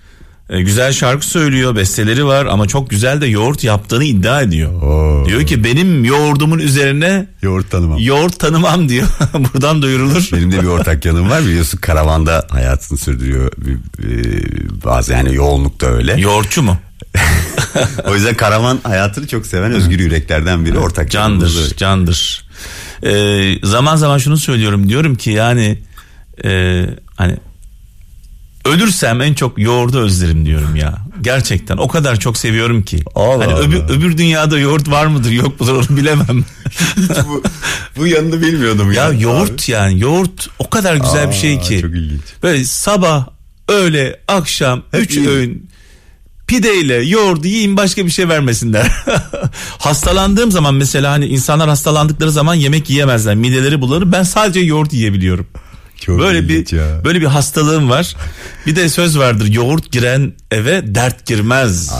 e, 0.50 0.62
güzel 0.62 0.92
şarkı 0.92 1.26
söylüyor, 1.26 1.76
besteleri 1.76 2.26
var 2.26 2.46
ama 2.46 2.66
çok 2.68 2.90
güzel 2.90 3.20
de 3.20 3.26
yoğurt 3.26 3.64
yaptığını 3.64 4.04
iddia 4.04 4.42
ediyor. 4.42 4.82
Oo. 4.82 5.24
Diyor 5.28 5.46
ki 5.46 5.64
benim 5.64 6.04
yoğurdumun 6.04 6.58
üzerine 6.58 7.26
Yoğurt 7.42 7.70
tanımam. 7.70 7.98
yoğurt 7.98 8.38
tanımam 8.38 8.88
diyor. 8.88 9.06
Buradan 9.34 9.82
duyurulur. 9.82 10.28
Benim 10.32 10.52
de 10.52 10.62
bir 10.62 10.66
ortak 10.66 11.04
yanım 11.04 11.30
var 11.30 11.42
biliyorsun 11.42 11.78
karavanda 11.78 12.46
hayatını 12.50 12.98
sürdürüyor. 12.98 13.52
Bazı 14.84 15.12
yani 15.12 15.34
yoğunlukta 15.34 15.86
öyle. 15.86 16.20
Yoğurtçu 16.20 16.62
mu? 16.62 16.78
o 18.04 18.14
yüzden 18.14 18.34
karavan 18.34 18.78
hayatını 18.82 19.26
çok 19.26 19.46
seven 19.46 19.72
özgür 19.72 19.98
yüreklerden 20.00 20.64
biri 20.64 20.78
ortak 20.78 21.10
Candır, 21.10 21.70
da. 21.70 21.76
candır. 21.76 22.44
Ee, 23.04 23.54
zaman 23.62 23.96
zaman 23.96 24.18
şunu 24.18 24.36
söylüyorum. 24.36 24.88
Diyorum 24.88 25.14
ki 25.14 25.30
yani 25.30 25.78
e, 26.44 26.82
hani 27.16 27.36
ölürsem 28.64 29.20
en 29.20 29.34
çok 29.34 29.58
yoğurdu 29.58 30.00
özlerim 30.00 30.46
diyorum 30.46 30.76
ya. 30.76 30.98
Gerçekten 31.22 31.76
o 31.76 31.88
kadar 31.88 32.18
çok 32.20 32.36
seviyorum 32.36 32.82
ki. 32.82 33.04
Allah 33.14 33.46
hani 33.46 33.54
öbür, 33.54 33.76
Allah. 33.76 33.92
öbür 33.92 34.18
dünyada 34.18 34.58
yoğurt 34.58 34.90
var 34.90 35.06
mıdır 35.06 35.30
yok 35.30 35.60
mudur 35.60 35.74
onu 35.74 35.96
bilemem. 35.96 36.44
bu, 37.28 37.42
bu 37.96 38.06
yanını 38.06 38.40
bilmiyordum 38.42 38.92
ya 38.92 39.04
ya. 39.04 39.12
yoğurt 39.12 39.68
yani 39.68 40.00
yoğurt 40.00 40.48
o 40.58 40.70
kadar 40.70 40.94
güzel 40.96 41.28
bir 41.28 41.34
şey 41.34 41.54
Aa, 41.56 41.60
ki. 41.60 41.80
çok 41.80 41.90
ilginç. 41.90 42.20
Böyle 42.42 42.64
sabah, 42.64 43.26
öğle, 43.68 44.20
akşam 44.28 44.82
Hep 44.90 45.00
üç 45.00 45.16
iyi. 45.16 45.28
öğün 45.28 45.70
pideyle 46.46 46.94
yoğurdu 46.94 47.46
yiyin 47.46 47.76
başka 47.76 48.06
bir 48.06 48.10
şey 48.10 48.28
vermesinler. 48.28 48.92
Hastalandığım 49.78 50.50
zaman 50.50 50.74
mesela 50.74 51.12
hani 51.12 51.26
insanlar 51.26 51.68
hastalandıkları 51.68 52.32
zaman 52.32 52.54
yemek 52.54 52.90
yiyemezler. 52.90 53.34
Mideleri 53.34 53.80
bulanır. 53.80 54.12
Ben 54.12 54.22
sadece 54.22 54.60
yoğurt 54.60 54.92
yiyebiliyorum. 54.92 55.46
Çok 56.02 56.18
böyle 56.18 56.48
bir 56.48 56.72
ya. 56.72 57.04
böyle 57.04 57.20
bir 57.20 57.26
hastalığım 57.26 57.90
var. 57.90 58.16
Bir 58.66 58.76
de 58.76 58.88
söz 58.88 59.18
vardır. 59.18 59.46
Yoğurt 59.46 59.92
giren 59.92 60.32
eve 60.50 60.94
dert 60.94 61.26
girmez 61.26 61.90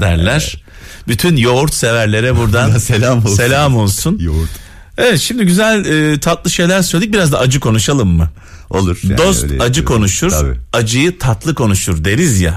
derler. 0.00 0.64
Bütün 1.08 1.36
yoğurt 1.36 1.74
severlere 1.74 2.36
buradan 2.36 2.78
selam 2.78 3.18
olsun. 3.24 3.36
Selam 3.36 3.76
olsun. 3.76 4.18
Yoğurt. 4.18 4.50
Evet 4.98 5.20
şimdi 5.20 5.44
güzel 5.44 5.84
e, 5.84 6.20
tatlı 6.20 6.50
şeyler 6.50 6.82
söyledik. 6.82 7.14
Biraz 7.14 7.32
da 7.32 7.38
acı 7.38 7.60
konuşalım 7.60 8.08
mı? 8.08 8.30
Olur. 8.70 8.98
yani 9.02 9.18
Dost 9.18 9.44
acı 9.44 9.54
yapıyorum. 9.54 9.84
konuşur, 9.84 10.30
Tabii. 10.30 10.56
acıyı 10.72 11.18
tatlı 11.18 11.54
konuşur 11.54 12.04
deriz 12.04 12.40
ya. 12.40 12.56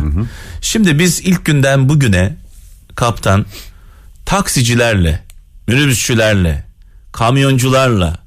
Şimdi 0.62 1.00
biz 1.00 1.20
ilk 1.20 1.46
günden 1.46 1.90
bugüne 1.90 2.36
kaptan 2.96 3.46
taksicilerle, 4.26 5.24
minibüsçülerle, 5.68 6.66
kamyoncularla, 7.12 8.18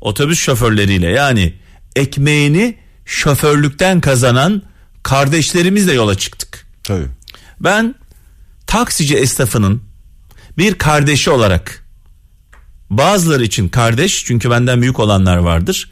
otobüs 0.00 0.38
şoförleriyle 0.38 1.06
yani 1.06 1.54
ekmeğini 1.96 2.76
şoförlükten 3.04 4.00
kazanan 4.00 4.62
kardeşlerimizle 5.02 5.92
yola 5.92 6.14
çıktık. 6.14 6.66
Tabii. 6.82 7.06
Ben 7.60 7.94
taksici 8.66 9.16
esnafının 9.16 9.82
bir 10.58 10.74
kardeşi 10.74 11.30
olarak 11.30 11.84
bazıları 12.90 13.44
için 13.44 13.68
kardeş 13.68 14.24
çünkü 14.24 14.50
benden 14.50 14.82
büyük 14.82 15.00
olanlar 15.00 15.36
vardır. 15.36 15.90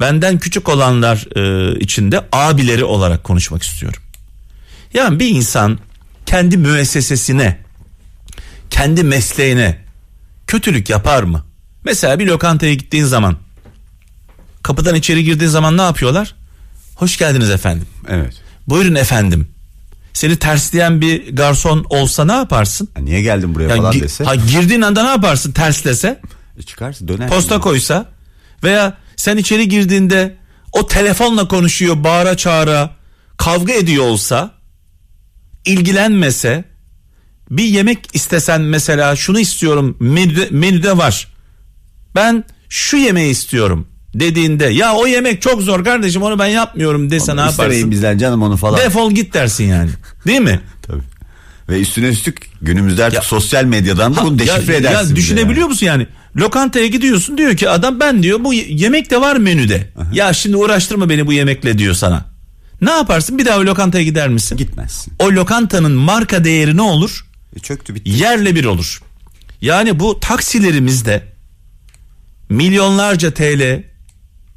Benden 0.00 0.38
küçük 0.38 0.68
olanlar 0.68 1.26
e, 1.36 1.74
için 1.78 2.12
de 2.12 2.24
abileri 2.32 2.84
olarak 2.84 3.24
konuşmak 3.24 3.62
istiyorum. 3.62 4.02
Yani 4.94 5.18
bir 5.20 5.28
insan 5.28 5.78
kendi 6.26 6.56
müessesesine, 6.56 7.58
kendi 8.70 9.02
mesleğine 9.02 9.78
kötülük 10.46 10.90
yapar 10.90 11.22
mı? 11.22 11.44
Mesela 11.84 12.18
bir 12.18 12.26
lokantaya 12.26 12.74
gittiğin 12.74 13.04
zaman 13.04 13.36
kapıdan 14.66 14.94
içeri 14.94 15.24
girdiğin 15.24 15.50
zaman 15.50 15.76
ne 15.78 15.82
yapıyorlar? 15.82 16.34
Hoş 16.94 17.16
geldiniz 17.18 17.50
efendim. 17.50 17.86
Evet. 18.08 18.34
Buyurun 18.66 18.94
efendim. 18.94 19.48
Seni 20.12 20.36
tersleyen 20.36 21.00
bir 21.00 21.36
garson 21.36 21.86
olsa 21.90 22.24
ne 22.24 22.32
yaparsın? 22.32 22.88
Ha, 22.94 23.00
niye 23.00 23.22
geldin 23.22 23.54
buraya 23.54 23.68
Yani 23.68 23.78
falan 23.78 24.00
dese. 24.00 24.24
ha, 24.24 24.34
girdiğin 24.34 24.80
anda 24.80 25.02
ne 25.02 25.08
yaparsın 25.08 25.52
terslese? 25.52 26.20
E, 26.58 26.62
çıkarsın 26.62 27.08
döner. 27.08 27.28
Posta 27.28 27.60
koysa 27.60 28.06
veya 28.64 28.96
sen 29.16 29.36
içeri 29.36 29.68
girdiğinde 29.68 30.36
o 30.72 30.86
telefonla 30.86 31.48
konuşuyor 31.48 32.04
bağıra 32.04 32.36
çağıra 32.36 32.90
kavga 33.36 33.72
ediyor 33.72 34.04
olsa 34.04 34.50
ilgilenmese 35.64 36.64
bir 37.50 37.64
yemek 37.64 37.98
istesen 38.12 38.60
mesela 38.60 39.16
şunu 39.16 39.40
istiyorum 39.40 39.96
menüde, 40.00 40.48
menüde 40.50 40.96
var 40.96 41.28
ben 42.14 42.44
şu 42.68 42.96
yemeği 42.96 43.30
istiyorum 43.30 43.88
dediğinde 44.14 44.64
ya 44.66 44.94
o 44.94 45.06
yemek 45.06 45.42
çok 45.42 45.62
zor 45.62 45.84
kardeşim 45.84 46.22
onu 46.22 46.38
ben 46.38 46.46
yapmıyorum 46.46 47.10
dese 47.10 47.36
ne 47.36 47.40
yaparsın? 47.40 47.90
bizden 47.90 48.18
canım 48.18 48.42
onu 48.42 48.56
falan. 48.56 48.80
Defol 48.80 49.12
git 49.12 49.34
dersin 49.34 49.64
yani 49.64 49.90
değil 50.26 50.40
mi? 50.40 50.60
Tabii. 50.82 51.02
Ve 51.68 51.80
üstüne 51.80 52.06
üstlük 52.06 52.50
günümüzde 52.62 53.04
artık 53.04 53.14
Ya- 53.16 53.22
sosyal 53.22 53.64
medyadan 53.64 54.16
da 54.16 54.22
bunu 54.24 54.32
Ya- 54.42 54.54
deşifre 54.56 54.72
ya, 54.72 54.78
edersin. 54.78 55.08
bile 55.08 55.16
düşünebiliyor 55.16 55.60
yani. 55.60 55.68
musun 55.68 55.86
yani? 55.86 56.06
Lokantaya 56.36 56.86
gidiyorsun 56.86 57.38
diyor 57.38 57.56
ki 57.56 57.68
adam 57.70 58.00
ben 58.00 58.22
diyor 58.22 58.44
bu 58.44 58.54
ye- 58.54 58.66
yemek 58.68 59.10
de 59.10 59.20
var 59.20 59.36
menüde. 59.36 59.88
Ya 60.12 60.32
şimdi 60.32 60.56
uğraştırma 60.56 61.08
beni 61.08 61.26
bu 61.26 61.32
yemekle 61.32 61.78
diyor 61.78 61.94
sana. 61.94 62.24
Ne 62.80 62.90
yaparsın? 62.90 63.38
Bir 63.38 63.44
daha 63.46 63.58
o 63.58 63.64
lokantaya 63.64 64.04
gider 64.04 64.28
misin? 64.28 64.56
Gitmezsin. 64.56 65.12
O 65.18 65.30
lokantanın 65.32 65.92
marka 65.92 66.44
değeri 66.44 66.76
ne 66.76 66.82
olur? 66.82 67.26
E, 67.56 67.58
çöktü 67.60 67.94
bitti. 67.94 68.10
Yerle 68.10 68.54
bir 68.54 68.64
olur. 68.64 69.00
Yani 69.60 70.00
bu 70.00 70.20
taksilerimizde 70.20 71.22
milyonlarca 72.48 73.30
TL 73.34 73.82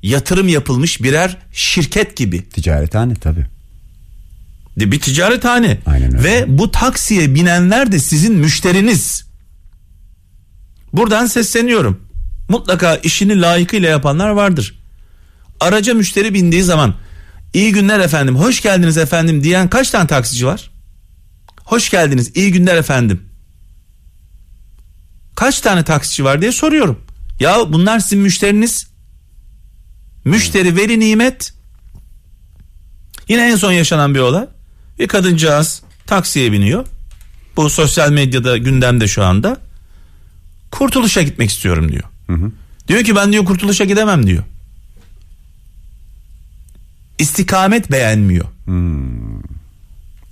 yatırım 0.03 0.47
yapılmış 0.47 1.03
birer 1.03 1.37
şirket 1.51 2.17
gibi. 2.17 2.49
Ticarethane 2.49 3.15
tabii. 3.15 3.45
De 4.79 4.91
bir 4.91 4.99
ticarethane. 4.99 5.79
Aynen 5.85 6.17
öyle. 6.17 6.23
Ve 6.23 6.45
bu 6.47 6.71
taksiye 6.71 7.35
binenler 7.35 7.91
de 7.91 7.99
sizin 7.99 8.35
müşteriniz. 8.35 9.25
Buradan 10.93 11.25
sesleniyorum. 11.25 12.01
Mutlaka 12.49 12.95
işini 12.95 13.41
layıkıyla 13.41 13.89
yapanlar 13.89 14.29
vardır. 14.29 14.79
Araca 15.59 15.93
müşteri 15.93 16.33
bindiği 16.33 16.63
zaman 16.63 16.95
iyi 17.53 17.71
günler 17.71 17.99
efendim, 17.99 18.35
hoş 18.35 18.61
geldiniz 18.61 18.97
efendim 18.97 19.43
diyen 19.43 19.69
kaç 19.69 19.89
tane 19.89 20.07
taksici 20.07 20.45
var? 20.45 20.71
Hoş 21.63 21.89
geldiniz, 21.89 22.31
iyi 22.35 22.51
günler 22.51 22.75
efendim. 22.75 23.23
Kaç 25.35 25.59
tane 25.61 25.83
taksici 25.83 26.23
var 26.23 26.41
diye 26.41 26.51
soruyorum. 26.51 26.99
Ya 27.39 27.73
bunlar 27.73 27.99
sizin 27.99 28.19
müşteriniz. 28.19 28.88
Müşteri 30.29 30.75
veli 30.75 30.99
nimet. 30.99 31.53
Yine 33.27 33.51
en 33.51 33.55
son 33.55 33.71
yaşanan 33.71 34.15
bir 34.15 34.19
olay. 34.19 34.45
Bir 34.99 35.07
kadıncağız 35.07 35.81
taksiye 36.07 36.51
biniyor. 36.51 36.85
Bu 37.55 37.69
sosyal 37.69 38.11
medyada 38.11 38.57
gündemde 38.57 39.07
şu 39.07 39.23
anda. 39.23 39.57
Kurtuluşa 40.71 41.21
gitmek 41.21 41.49
istiyorum 41.49 41.91
diyor. 41.91 42.03
Diyor 42.87 43.03
ki 43.03 43.15
ben 43.15 43.31
diyor 43.31 43.45
kurtuluşa 43.45 43.85
gidemem 43.85 44.27
diyor. 44.27 44.43
İstikamet 47.19 47.91
beğenmiyor. 47.91 48.45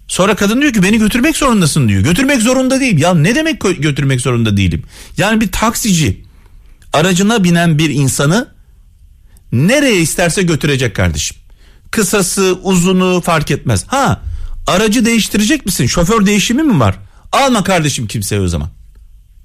Sonra 0.08 0.36
kadın 0.36 0.62
diyor 0.62 0.74
ki 0.74 0.84
beni 0.84 0.98
götürmek 0.98 1.38
zorundasın 1.38 1.88
diyor. 1.90 2.02
Götürmek 2.02 2.42
zorunda 2.42 2.80
değil. 2.80 3.00
Ya 3.00 3.14
ne 3.14 3.36
demek 3.36 3.62
gö- 3.62 3.82
götürmek 3.82 4.22
zorunda 4.22 4.58
değilim? 4.58 4.84
Yani 5.18 5.42
bir 5.42 5.52
taksici 5.52 6.24
aracına 6.94 7.44
binen 7.44 7.78
bir 7.78 7.90
insanı 7.90 8.57
nereye 9.52 10.00
isterse 10.02 10.42
götürecek 10.44 10.96
kardeşim. 10.96 11.38
Kısası 11.92 12.60
uzunu 12.64 13.22
fark 13.22 13.52
etmez. 13.52 13.86
Ha 13.88 14.22
aracı 14.68 15.06
değiştirecek 15.06 15.66
misin? 15.66 15.88
Şoför 15.88 16.26
değişimi 16.26 16.64
mi 16.64 16.80
var? 16.80 16.96
Alma 17.32 17.64
kardeşim 17.64 18.08
kimseye 18.08 18.42
o 18.42 18.48
zaman. 18.48 18.70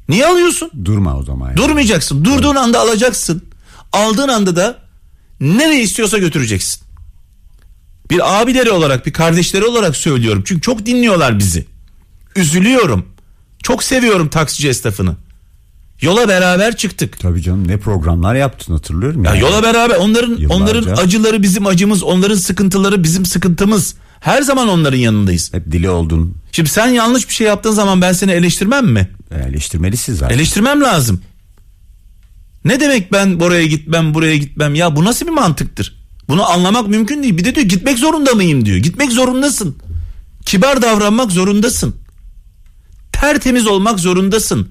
Niye 0.09 0.27
alıyorsun? 0.27 0.71
Durma 0.85 1.17
o 1.17 1.23
zaman. 1.23 1.47
yani. 1.49 1.57
Durmayacaksın. 1.57 2.25
Durduğun 2.25 2.57
anda 2.57 2.81
alacaksın. 2.81 3.43
Aldığın 3.93 4.29
anda 4.29 4.57
da 4.57 4.79
nereye 5.41 5.83
istiyorsa 5.83 6.19
götüreceksin. 6.19 6.83
Bir 8.11 8.41
abileri 8.43 8.71
olarak 8.71 9.07
bir 9.07 9.13
kardeşleri 9.13 9.65
olarak 9.65 9.97
söylüyorum. 9.97 10.43
Çünkü 10.47 10.61
çok 10.61 10.87
dinliyorlar 10.87 11.39
bizi. 11.39 11.67
Üzülüyorum. 12.37 13.07
Çok 13.63 13.83
seviyorum 13.83 14.29
taksici 14.29 14.69
esnafını. 14.69 15.17
Yola 16.03 16.29
beraber 16.29 16.77
çıktık. 16.77 17.21
Tabii 17.21 17.43
canım 17.43 17.69
ne 17.69 17.79
programlar 17.79 18.35
yaptın 18.35 18.73
hatırlıyorum. 18.75 19.25
Ya 19.25 19.31
yani. 19.31 19.43
yola 19.43 19.63
beraber 19.63 19.97
onların 19.97 20.37
Yıllarca. 20.37 20.55
onların 20.55 20.97
acıları 20.97 21.43
bizim 21.43 21.67
acımız, 21.67 22.03
onların 22.03 22.37
sıkıntıları 22.37 23.03
bizim 23.05 23.25
sıkıntımız. 23.25 23.95
Her 24.21 24.43
zaman 24.43 24.69
onların 24.69 24.99
yanındayız. 24.99 25.55
Hep 25.55 25.73
dili 25.73 25.91
oldun. 25.91 26.35
Şimdi 26.53 26.69
sen 26.71 26.87
yanlış 26.87 27.29
bir 27.29 27.35
şey 27.35 27.47
yaptığın 27.47 27.73
zaman 27.73 28.01
ben 28.03 28.13
seni 28.13 28.33
eleştirmem 28.33 28.87
mi? 28.87 29.09
Eleştirmelisin 29.49 30.15
zaten. 30.15 30.35
Eleştirmem 30.35 30.81
lazım. 30.81 31.21
Ne 32.65 32.81
demek 32.81 33.13
ben 33.13 33.41
buraya 33.41 33.67
gitmem, 33.67 34.15
buraya 34.15 34.37
gitmem? 34.37 34.75
Ya 34.75 34.97
bu 34.97 35.05
nasıl 35.05 35.27
bir 35.27 35.31
mantıktır? 35.33 36.03
Bunu 36.29 36.51
anlamak 36.51 36.89
mümkün 36.89 37.23
değil. 37.23 37.39
Bir 37.39 37.45
de 37.45 37.55
diyor 37.55 37.67
gitmek 37.67 37.99
zorunda 37.99 38.35
mıyım 38.35 38.65
diyor. 38.67 38.77
Gitmek 38.77 39.13
zorundasın. 39.13 39.77
Kibar 40.47 40.83
davranmak 40.83 41.31
zorundasın. 41.33 41.97
Tertemiz 43.13 43.67
olmak 43.67 44.01
zorundasın. 44.01 44.69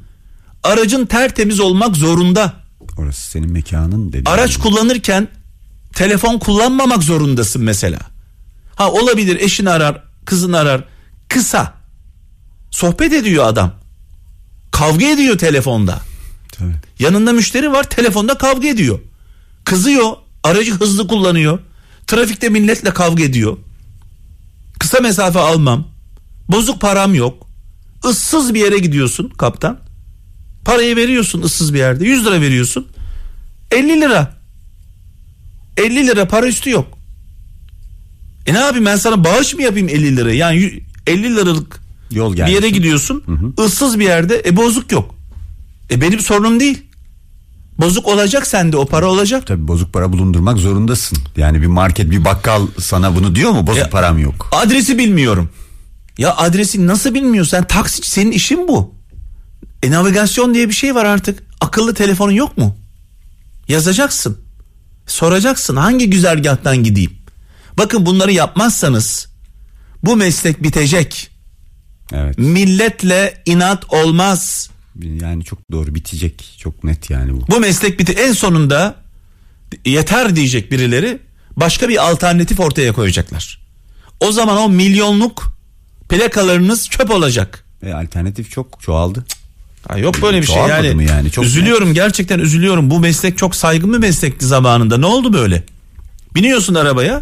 Aracın 0.64 1.06
tertemiz 1.06 1.60
olmak 1.60 1.96
zorunda. 1.96 2.54
Orası 2.98 3.30
senin 3.30 3.52
mekanın 3.52 4.14
dedi. 4.14 4.30
Araç 4.30 4.58
kullanırken 4.58 5.28
telefon 5.94 6.40
kullanmamak 6.40 7.04
zorundasın 7.04 7.64
mesela. 7.64 8.00
Ha 8.76 8.92
olabilir 8.92 9.40
eşin 9.40 9.66
arar, 9.66 10.04
kızın 10.26 10.54
arar. 10.54 10.84
Kısa. 11.30 11.74
Sohbet 12.72 13.14
ediyor 13.14 13.46
adam. 13.46 13.74
Kavga 14.72 15.06
ediyor 15.06 15.38
telefonda. 15.38 16.00
Tabii. 16.52 16.76
Yanında 17.00 17.34
müşteri 17.34 17.72
var 17.72 17.84
telefonda 17.84 18.38
kavga 18.38 18.68
ediyor. 18.68 19.00
Kızıyor 19.66 20.14
aracı 20.44 20.72
hızlı 20.74 21.08
kullanıyor. 21.08 21.60
Trafikte 22.08 22.50
milletle 22.50 22.94
kavga 22.94 23.24
ediyor. 23.24 23.58
Kısa 24.80 25.00
mesafe 25.00 25.40
almam. 25.40 25.88
Bozuk 26.50 26.82
param 26.82 27.14
yok. 27.14 27.48
Issız 28.10 28.54
bir 28.54 28.60
yere 28.60 28.78
gidiyorsun 28.78 29.30
kaptan. 29.30 29.80
Parayı 30.66 30.96
veriyorsun 30.96 31.42
ıssız 31.42 31.74
bir 31.74 31.80
yerde. 31.80 32.06
100 32.06 32.26
lira 32.26 32.42
veriyorsun. 32.42 32.88
50 33.72 34.02
lira. 34.02 34.38
50 35.78 36.08
lira 36.08 36.28
para 36.28 36.48
üstü 36.48 36.70
yok. 36.70 36.98
E 38.46 38.54
ne 38.54 38.60
yapayım 38.60 38.86
ben 38.86 38.96
sana 38.96 39.24
bağış 39.24 39.54
mı 39.54 39.62
yapayım 39.62 39.90
50 39.90 40.18
lira? 40.18 40.34
Yani 40.34 40.62
y- 40.62 40.80
50 41.08 41.36
liralık 41.36 41.80
Yol 42.12 42.34
bir 42.34 42.48
yere 42.48 42.70
gidiyorsun. 42.70 43.24
ıssız 43.60 44.00
bir 44.00 44.06
yerde 44.06 44.42
e 44.46 44.56
bozuk 44.56 44.92
yok. 44.92 45.16
E 45.92 46.02
benim 46.02 46.20
sorunum 46.20 46.60
değil. 46.60 46.84
Bozuk 47.78 48.08
olacak 48.08 48.48
sende 48.48 48.78
o 48.78 48.86
para 48.86 49.06
olacak. 49.08 49.48
Tabii 49.48 49.68
bozuk 49.68 49.94
para 49.94 50.14
bulundurmak 50.14 50.58
zorundasın. 50.58 51.18
Yani 51.38 51.62
bir 51.62 51.68
market 51.68 52.12
bir 52.12 52.26
bakkal 52.26 52.68
sana 52.80 53.16
bunu 53.16 53.36
diyor 53.36 53.52
mu? 53.52 53.68
Bozuk 53.68 53.82
Ya- 53.82 53.90
param 53.90 54.20
yok. 54.20 54.50
Adresi 54.52 54.98
bilmiyorum. 54.98 55.50
Ya 56.18 56.36
adresi 56.38 56.88
nasıl 56.88 57.14
bilmiyorsun? 57.14 57.50
Sen 57.52 57.64
taksici 57.68 58.10
senin 58.12 58.32
işin 58.32 58.68
bu. 58.68 58.96
E 59.84 59.92
navigasyon 59.92 60.54
diye 60.54 60.70
bir 60.70 60.74
şey 60.74 60.96
var 60.96 61.06
artık. 61.06 61.44
Akıllı 61.62 61.94
telefonun 61.94 62.32
yok 62.32 62.58
mu? 62.58 62.78
Yazacaksın. 63.68 64.38
Soracaksın 65.08 65.76
hangi 65.76 66.10
güzergahtan 66.10 66.84
gideyim? 66.84 67.18
Bakın 67.78 68.06
bunları 68.06 68.32
yapmazsanız 68.32 69.28
bu 70.04 70.16
meslek 70.16 70.64
bitecek. 70.64 71.32
Evet. 72.14 72.38
Milletle 72.38 73.42
inat 73.46 73.94
olmaz. 73.94 74.70
Yani 75.22 75.44
çok 75.44 75.72
doğru 75.72 75.96
bitecek. 75.96 76.56
Çok 76.58 76.84
net 76.84 77.10
yani 77.10 77.34
bu. 77.34 77.48
Bu 77.48 77.60
meslek 77.60 78.00
biti 78.00 78.12
en 78.12 78.34
sonunda 78.34 78.96
yeter 79.86 80.36
diyecek 80.36 80.72
birileri 80.72 81.20
başka 81.56 81.90
bir 81.90 82.10
alternatif 82.10 82.60
ortaya 82.60 82.94
koyacaklar. 82.94 83.62
O 84.20 84.32
zaman 84.32 84.58
o 84.58 84.70
milyonluk 84.70 85.58
plakalarınız 86.10 86.90
çöp 86.90 87.12
olacak. 87.12 87.66
E, 87.84 87.94
alternatif 87.94 88.52
çok 88.52 88.82
çoğaldı. 88.82 89.26
Ha, 89.88 89.98
yok 89.98 90.22
böyle 90.22 90.42
bir 90.42 90.48
şey 90.48 90.56
yani. 90.56 91.06
yani? 91.06 91.32
Çok 91.32 91.46
üzülüyorum 91.46 91.94
gerçekten 91.94 92.40
üzülüyorum. 92.40 92.90
Bu 92.90 93.00
meslek 93.00 93.38
çok 93.38 93.56
saygın 93.56 93.94
bir 93.94 93.98
meslekti 93.98 94.46
zamanında. 94.46 94.98
Ne 94.98 95.06
oldu 95.06 95.34
böyle? 95.34 95.64
Biniyorsun 96.36 96.76
arabaya. 96.76 97.22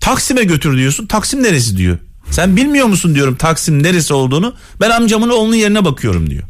Taksim'e 0.00 0.44
götür 0.44 0.76
diyorsun. 0.76 1.06
Taksim 1.06 1.42
neresi 1.42 1.76
diyor. 1.76 1.98
Sen 2.30 2.56
bilmiyor 2.56 2.86
musun 2.86 3.14
diyorum 3.14 3.34
Taksim 3.34 3.82
neresi 3.82 4.14
olduğunu. 4.14 4.54
Ben 4.80 4.90
amcamın 4.90 5.30
oğlunun 5.30 5.56
yerine 5.56 5.84
bakıyorum 5.84 6.30
diyor. 6.30 6.42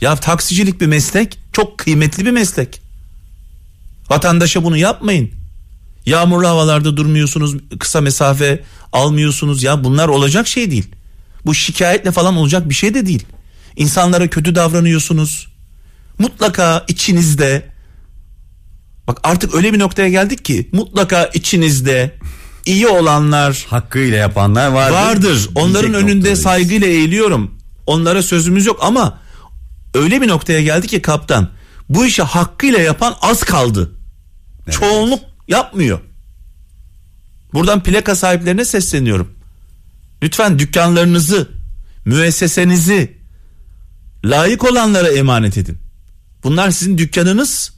Ya 0.00 0.16
taksicilik 0.16 0.80
bir 0.80 0.86
meslek. 0.86 1.38
Çok 1.52 1.78
kıymetli 1.78 2.26
bir 2.26 2.30
meslek. 2.30 2.80
Vatandaşa 4.10 4.64
bunu 4.64 4.76
yapmayın. 4.76 5.30
Yağmurlu 6.06 6.48
havalarda 6.48 6.96
durmuyorsunuz, 6.96 7.56
kısa 7.78 8.00
mesafe 8.00 8.64
almıyorsunuz. 8.92 9.62
Ya 9.62 9.84
bunlar 9.84 10.08
olacak 10.08 10.48
şey 10.48 10.70
değil. 10.70 10.86
Bu 11.46 11.54
şikayetle 11.54 12.10
falan 12.10 12.36
olacak 12.36 12.68
bir 12.68 12.74
şey 12.74 12.94
de 12.94 13.06
değil. 13.06 13.26
İnsanlara 13.76 14.28
kötü 14.28 14.54
davranıyorsunuz. 14.54 15.48
Mutlaka 16.18 16.84
içinizde 16.88 17.72
bak 19.08 19.18
artık 19.22 19.54
öyle 19.54 19.72
bir 19.72 19.78
noktaya 19.78 20.08
geldik 20.08 20.44
ki 20.44 20.68
mutlaka 20.72 21.24
içinizde 21.26 22.14
iyi 22.66 22.88
olanlar 22.88 23.66
Hakkıyla 23.70 24.18
yapanlar 24.18 24.68
vardır. 24.68 24.94
vardır. 24.96 25.48
Onların 25.54 25.94
önünde 25.94 26.14
noktadayız. 26.14 26.42
saygıyla 26.42 26.86
eğiliyorum. 26.86 27.58
Onlara 27.86 28.22
sözümüz 28.22 28.66
yok 28.66 28.78
ama 28.82 29.18
öyle 29.94 30.20
bir 30.22 30.28
noktaya 30.28 30.62
geldi 30.62 30.86
ki 30.86 31.02
kaptan 31.02 31.48
bu 31.88 32.06
işi 32.06 32.22
hakkıyla 32.22 32.78
yapan 32.78 33.14
az 33.22 33.42
kaldı. 33.42 33.90
Evet. 34.64 34.74
Çoğunluk 34.74 35.20
yapmıyor. 35.48 36.00
Buradan 37.54 37.82
plaka 37.82 38.16
sahiplerine 38.16 38.64
sesleniyorum. 38.64 39.28
Lütfen 40.22 40.58
dükkanlarınızı, 40.58 41.48
müessesenizi 42.04 43.21
layık 44.24 44.64
olanlara 44.64 45.08
emanet 45.08 45.58
edin. 45.58 45.78
Bunlar 46.44 46.70
sizin 46.70 46.98
dükkanınız. 46.98 47.72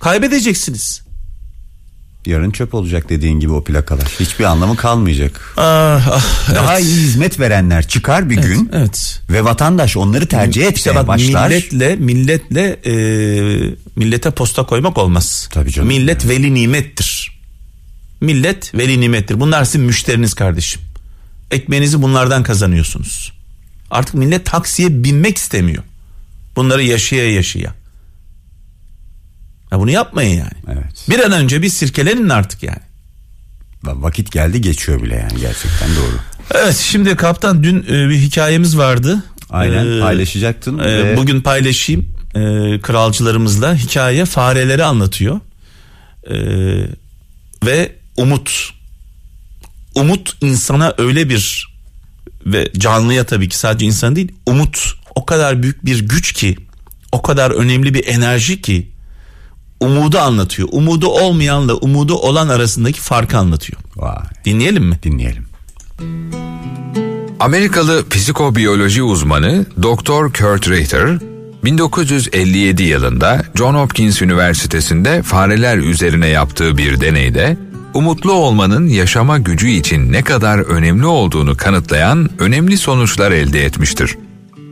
Kaybedeceksiniz. 0.00 1.02
Yarın 2.26 2.50
çöp 2.50 2.74
olacak 2.74 3.08
dediğin 3.08 3.40
gibi 3.40 3.52
o 3.52 3.64
plakalar. 3.64 4.04
Hiçbir 4.20 4.44
anlamı 4.44 4.76
kalmayacak. 4.76 5.54
Ah, 5.56 6.08
ah, 6.12 6.54
Daha 6.54 6.74
evet. 6.78 6.84
iyi 6.88 6.96
hizmet 6.96 7.40
verenler 7.40 7.88
çıkar 7.88 8.30
bir 8.30 8.36
gün 8.36 8.70
Evet. 8.72 9.20
ve 9.30 9.44
vatandaş 9.44 9.96
onları 9.96 10.26
tercih 10.26 10.62
etmeye 10.62 10.74
İşte 10.74 10.94
bak 10.94 11.06
başlar. 11.08 11.48
milletle 11.48 11.96
milletle 11.96 12.80
e, 12.86 12.92
millete 13.96 14.30
posta 14.30 14.66
koymak 14.66 14.98
olmaz. 14.98 15.48
Tabii 15.52 15.70
canım. 15.72 15.88
Millet 15.88 16.28
veli 16.28 16.54
nimettir. 16.54 17.40
Millet 18.20 18.74
veli 18.74 19.00
nimettir. 19.00 19.40
Bunlar 19.40 19.64
sizin 19.64 19.80
müşteriniz 19.80 20.34
kardeşim. 20.34 20.82
Ekmeğinizi 21.50 22.02
bunlardan 22.02 22.42
kazanıyorsunuz. 22.42 23.32
Artık 23.90 24.14
millet 24.14 24.46
taksiye 24.46 25.04
binmek 25.04 25.36
istemiyor. 25.38 25.82
Bunları 26.56 26.82
yaşaya 26.82 27.32
yaşaya. 27.32 27.74
Ya 29.72 29.78
bunu 29.78 29.90
yapmayın 29.90 30.38
yani. 30.38 30.78
Evet. 30.80 31.06
Bir 31.10 31.18
an 31.20 31.32
önce 31.32 31.62
bir 31.62 31.68
sirkelenin 31.68 32.28
artık 32.28 32.62
yani. 32.62 32.80
Vakit 33.84 34.32
geldi 34.32 34.60
geçiyor 34.60 35.02
bile 35.02 35.14
yani 35.14 35.40
gerçekten 35.40 35.88
doğru. 35.96 36.20
Evet 36.54 36.76
şimdi 36.76 37.16
kaptan 37.16 37.64
dün 37.64 37.82
e, 37.82 38.08
bir 38.08 38.18
hikayemiz 38.18 38.78
vardı. 38.78 39.24
Aynen 39.50 39.96
Ee, 39.96 40.00
paylaşacaktın. 40.00 40.78
Ee, 40.78 40.84
ve 41.04 41.16
Bugün 41.16 41.40
paylaşayım 41.40 42.08
ee, 42.34 42.80
kralcılarımızla 42.82 43.74
hikaye 43.74 44.24
fareleri 44.24 44.84
anlatıyor 44.84 45.40
Ee, 46.30 46.36
ve 47.66 47.92
umut 48.16 48.70
umut 49.94 50.36
insana 50.40 50.94
öyle 50.98 51.28
bir 51.28 51.69
ve 52.46 52.70
canlıya 52.78 53.24
tabii 53.24 53.48
ki 53.48 53.58
sadece 53.58 53.86
insan 53.86 54.16
değil 54.16 54.32
umut 54.46 54.94
o 55.14 55.26
kadar 55.26 55.62
büyük 55.62 55.84
bir 55.84 56.08
güç 56.08 56.32
ki 56.32 56.56
o 57.12 57.22
kadar 57.22 57.50
önemli 57.50 57.94
bir 57.94 58.06
enerji 58.06 58.62
ki 58.62 58.90
umudu 59.80 60.18
anlatıyor 60.18 60.68
umudu 60.72 61.06
olmayanla 61.08 61.74
umudu 61.74 62.14
olan 62.14 62.48
arasındaki 62.48 63.00
farkı 63.00 63.38
anlatıyor 63.38 63.80
Vay, 63.96 64.16
dinleyelim 64.44 64.84
mi? 64.84 64.98
dinleyelim. 65.02 65.46
Amerikalı 67.40 68.08
psikobiyoloji 68.08 69.02
uzmanı 69.02 69.66
Dr. 69.82 70.32
Kurt 70.38 70.68
Ritter 70.68 71.18
1957 71.64 72.82
yılında 72.82 73.44
John 73.54 73.74
Hopkins 73.74 74.22
Üniversitesi'nde 74.22 75.22
fareler 75.22 75.78
üzerine 75.78 76.28
yaptığı 76.28 76.78
bir 76.78 77.00
deneyde 77.00 77.56
umutlu 77.94 78.32
olmanın 78.32 78.86
yaşama 78.86 79.38
gücü 79.38 79.68
için 79.68 80.12
ne 80.12 80.22
kadar 80.22 80.58
önemli 80.58 81.06
olduğunu 81.06 81.56
kanıtlayan 81.56 82.30
önemli 82.38 82.78
sonuçlar 82.78 83.32
elde 83.32 83.64
etmiştir. 83.64 84.16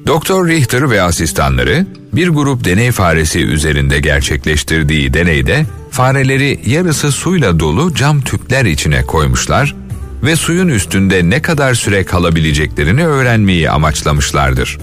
Dr. 0.06 0.48
Richter 0.48 0.90
ve 0.90 1.02
asistanları 1.02 1.86
bir 2.12 2.28
grup 2.28 2.64
deney 2.64 2.92
faresi 2.92 3.40
üzerinde 3.40 4.00
gerçekleştirdiği 4.00 5.14
deneyde 5.14 5.66
fareleri 5.90 6.60
yarısı 6.66 7.12
suyla 7.12 7.60
dolu 7.60 7.94
cam 7.94 8.20
tüpler 8.20 8.64
içine 8.64 9.02
koymuşlar 9.02 9.74
ve 10.22 10.36
suyun 10.36 10.68
üstünde 10.68 11.30
ne 11.30 11.42
kadar 11.42 11.74
süre 11.74 12.04
kalabileceklerini 12.04 13.06
öğrenmeyi 13.06 13.70
amaçlamışlardır. 13.70 14.78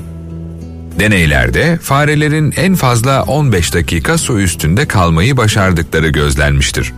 Deneylerde 1.00 1.80
farelerin 1.82 2.54
en 2.58 2.76
fazla 2.76 3.24
15 3.24 3.74
dakika 3.74 4.18
su 4.18 4.40
üstünde 4.40 4.88
kalmayı 4.88 5.38
başardıkları 5.38 6.08
gözlenmiştir. 6.10 6.94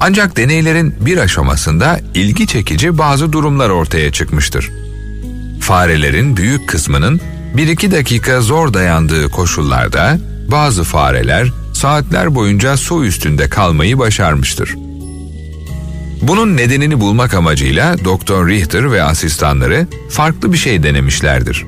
Ancak 0.00 0.36
deneylerin 0.36 0.94
bir 1.00 1.18
aşamasında 1.18 2.00
ilgi 2.14 2.46
çekici 2.46 2.98
bazı 2.98 3.32
durumlar 3.32 3.70
ortaya 3.70 4.12
çıkmıştır. 4.12 4.70
Farelerin 5.60 6.36
büyük 6.36 6.68
kısmının 6.68 7.20
1-2 7.56 7.90
dakika 7.90 8.40
zor 8.40 8.74
dayandığı 8.74 9.28
koşullarda 9.28 10.18
bazı 10.50 10.84
fareler 10.84 11.52
saatler 11.72 12.34
boyunca 12.34 12.76
su 12.76 13.04
üstünde 13.04 13.48
kalmayı 13.48 13.98
başarmıştır. 13.98 14.74
Bunun 16.22 16.56
nedenini 16.56 17.00
bulmak 17.00 17.34
amacıyla 17.34 18.04
Doktor 18.04 18.48
Richter 18.48 18.92
ve 18.92 19.02
asistanları 19.02 19.86
farklı 20.10 20.52
bir 20.52 20.58
şey 20.58 20.82
denemişlerdir. 20.82 21.64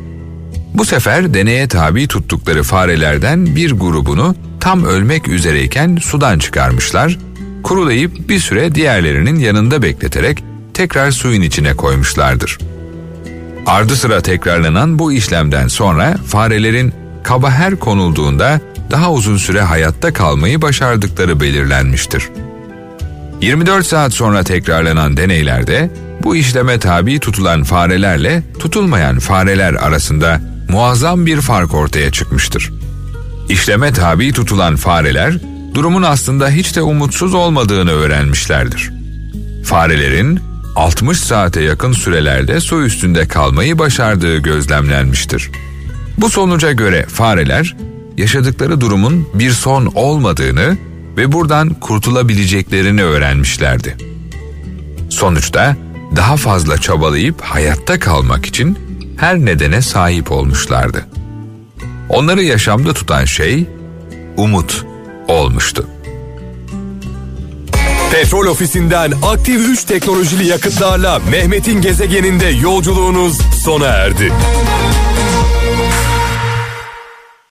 Bu 0.75 0.85
sefer 0.85 1.35
deneye 1.35 1.69
tabi 1.69 2.09
tuttukları 2.09 2.63
farelerden 2.63 3.57
bir 3.57 3.73
grubunu 3.73 4.35
tam 4.61 4.85
ölmek 4.85 5.29
üzereyken 5.29 5.99
sudan 6.03 6.39
çıkarmışlar, 6.39 7.19
kurulayıp 7.63 8.29
bir 8.29 8.39
süre 8.39 8.75
diğerlerinin 8.75 9.39
yanında 9.39 9.83
bekleterek 9.83 10.45
tekrar 10.75 11.11
suyun 11.11 11.43
içine 11.43 11.75
koymuşlardır. 11.75 12.59
Ardı 13.67 13.97
sıra 13.97 14.21
tekrarlanan 14.21 14.99
bu 14.99 15.13
işlemden 15.13 15.69
sonra 15.69 16.17
farelerin 16.27 16.93
kaba 17.23 17.51
her 17.51 17.77
konulduğunda 17.77 18.61
daha 18.91 19.13
uzun 19.13 19.37
süre 19.37 19.61
hayatta 19.61 20.13
kalmayı 20.13 20.63
başardıkları 20.63 21.41
belirlenmiştir. 21.41 22.29
24 23.41 23.87
saat 23.87 24.13
sonra 24.13 24.43
tekrarlanan 24.43 25.17
deneylerde 25.17 25.91
bu 26.23 26.37
işleme 26.37 26.79
tabi 26.79 27.19
tutulan 27.19 27.63
farelerle 27.63 28.43
tutulmayan 28.59 29.19
fareler 29.19 29.75
arasında 29.75 30.41
muazzam 30.69 31.27
bir 31.27 31.41
fark 31.41 31.75
ortaya 31.75 32.13
çıkmıştır. 32.13 32.73
İşleme 33.49 33.93
tabi 33.93 34.33
tutulan 34.33 34.77
fareler 34.77 35.39
durumun 35.75 36.03
aslında 36.03 36.51
hiç 36.51 36.77
de 36.77 36.83
umutsuz 36.83 37.35
olmadığını 37.35 37.91
öğrenmişlerdir. 37.91 38.91
Farelerin 39.65 40.41
60 40.77 41.19
saate 41.19 41.63
yakın 41.63 41.93
sürelerde 41.93 42.61
su 42.61 42.83
üstünde 42.83 43.29
kalmayı 43.29 43.79
başardığı 43.79 44.39
gözlemlenmiştir. 44.39 45.51
Bu 46.19 46.31
sonuca 46.31 46.73
göre 46.73 47.07
fareler 47.07 47.77
yaşadıkları 48.17 48.81
durumun 48.81 49.29
bir 49.35 49.51
son 49.51 49.87
olmadığını 49.95 50.79
ve 51.17 51.33
buradan 51.33 51.75
kurtulabileceklerini 51.75 53.03
öğrenmişlerdi. 53.03 53.97
Sonuçta 55.11 55.77
daha 56.17 56.37
fazla 56.37 56.79
çabalayıp 56.79 57.41
hayatta 57.41 57.99
kalmak 57.99 58.47
için 58.47 58.79
her 59.17 59.39
nedene 59.39 59.83
sahip 59.83 60.33
olmuşlardı. 60.33 61.07
Onları 62.09 62.43
yaşamda 62.43 62.93
tutan 62.95 63.25
şey 63.25 63.67
umut 64.37 64.85
olmuştu. 65.29 65.87
Petrol 68.13 68.47
ofisinden 68.47 69.13
aktif 69.23 69.69
3 69.69 69.85
teknolojili 69.85 70.47
yakıtlarla 70.47 71.19
Mehmet'in 71.19 71.81
gezegeninde 71.81 72.47
yolculuğunuz 72.47 73.39
sona 73.65 73.87
erdi. 73.87 74.33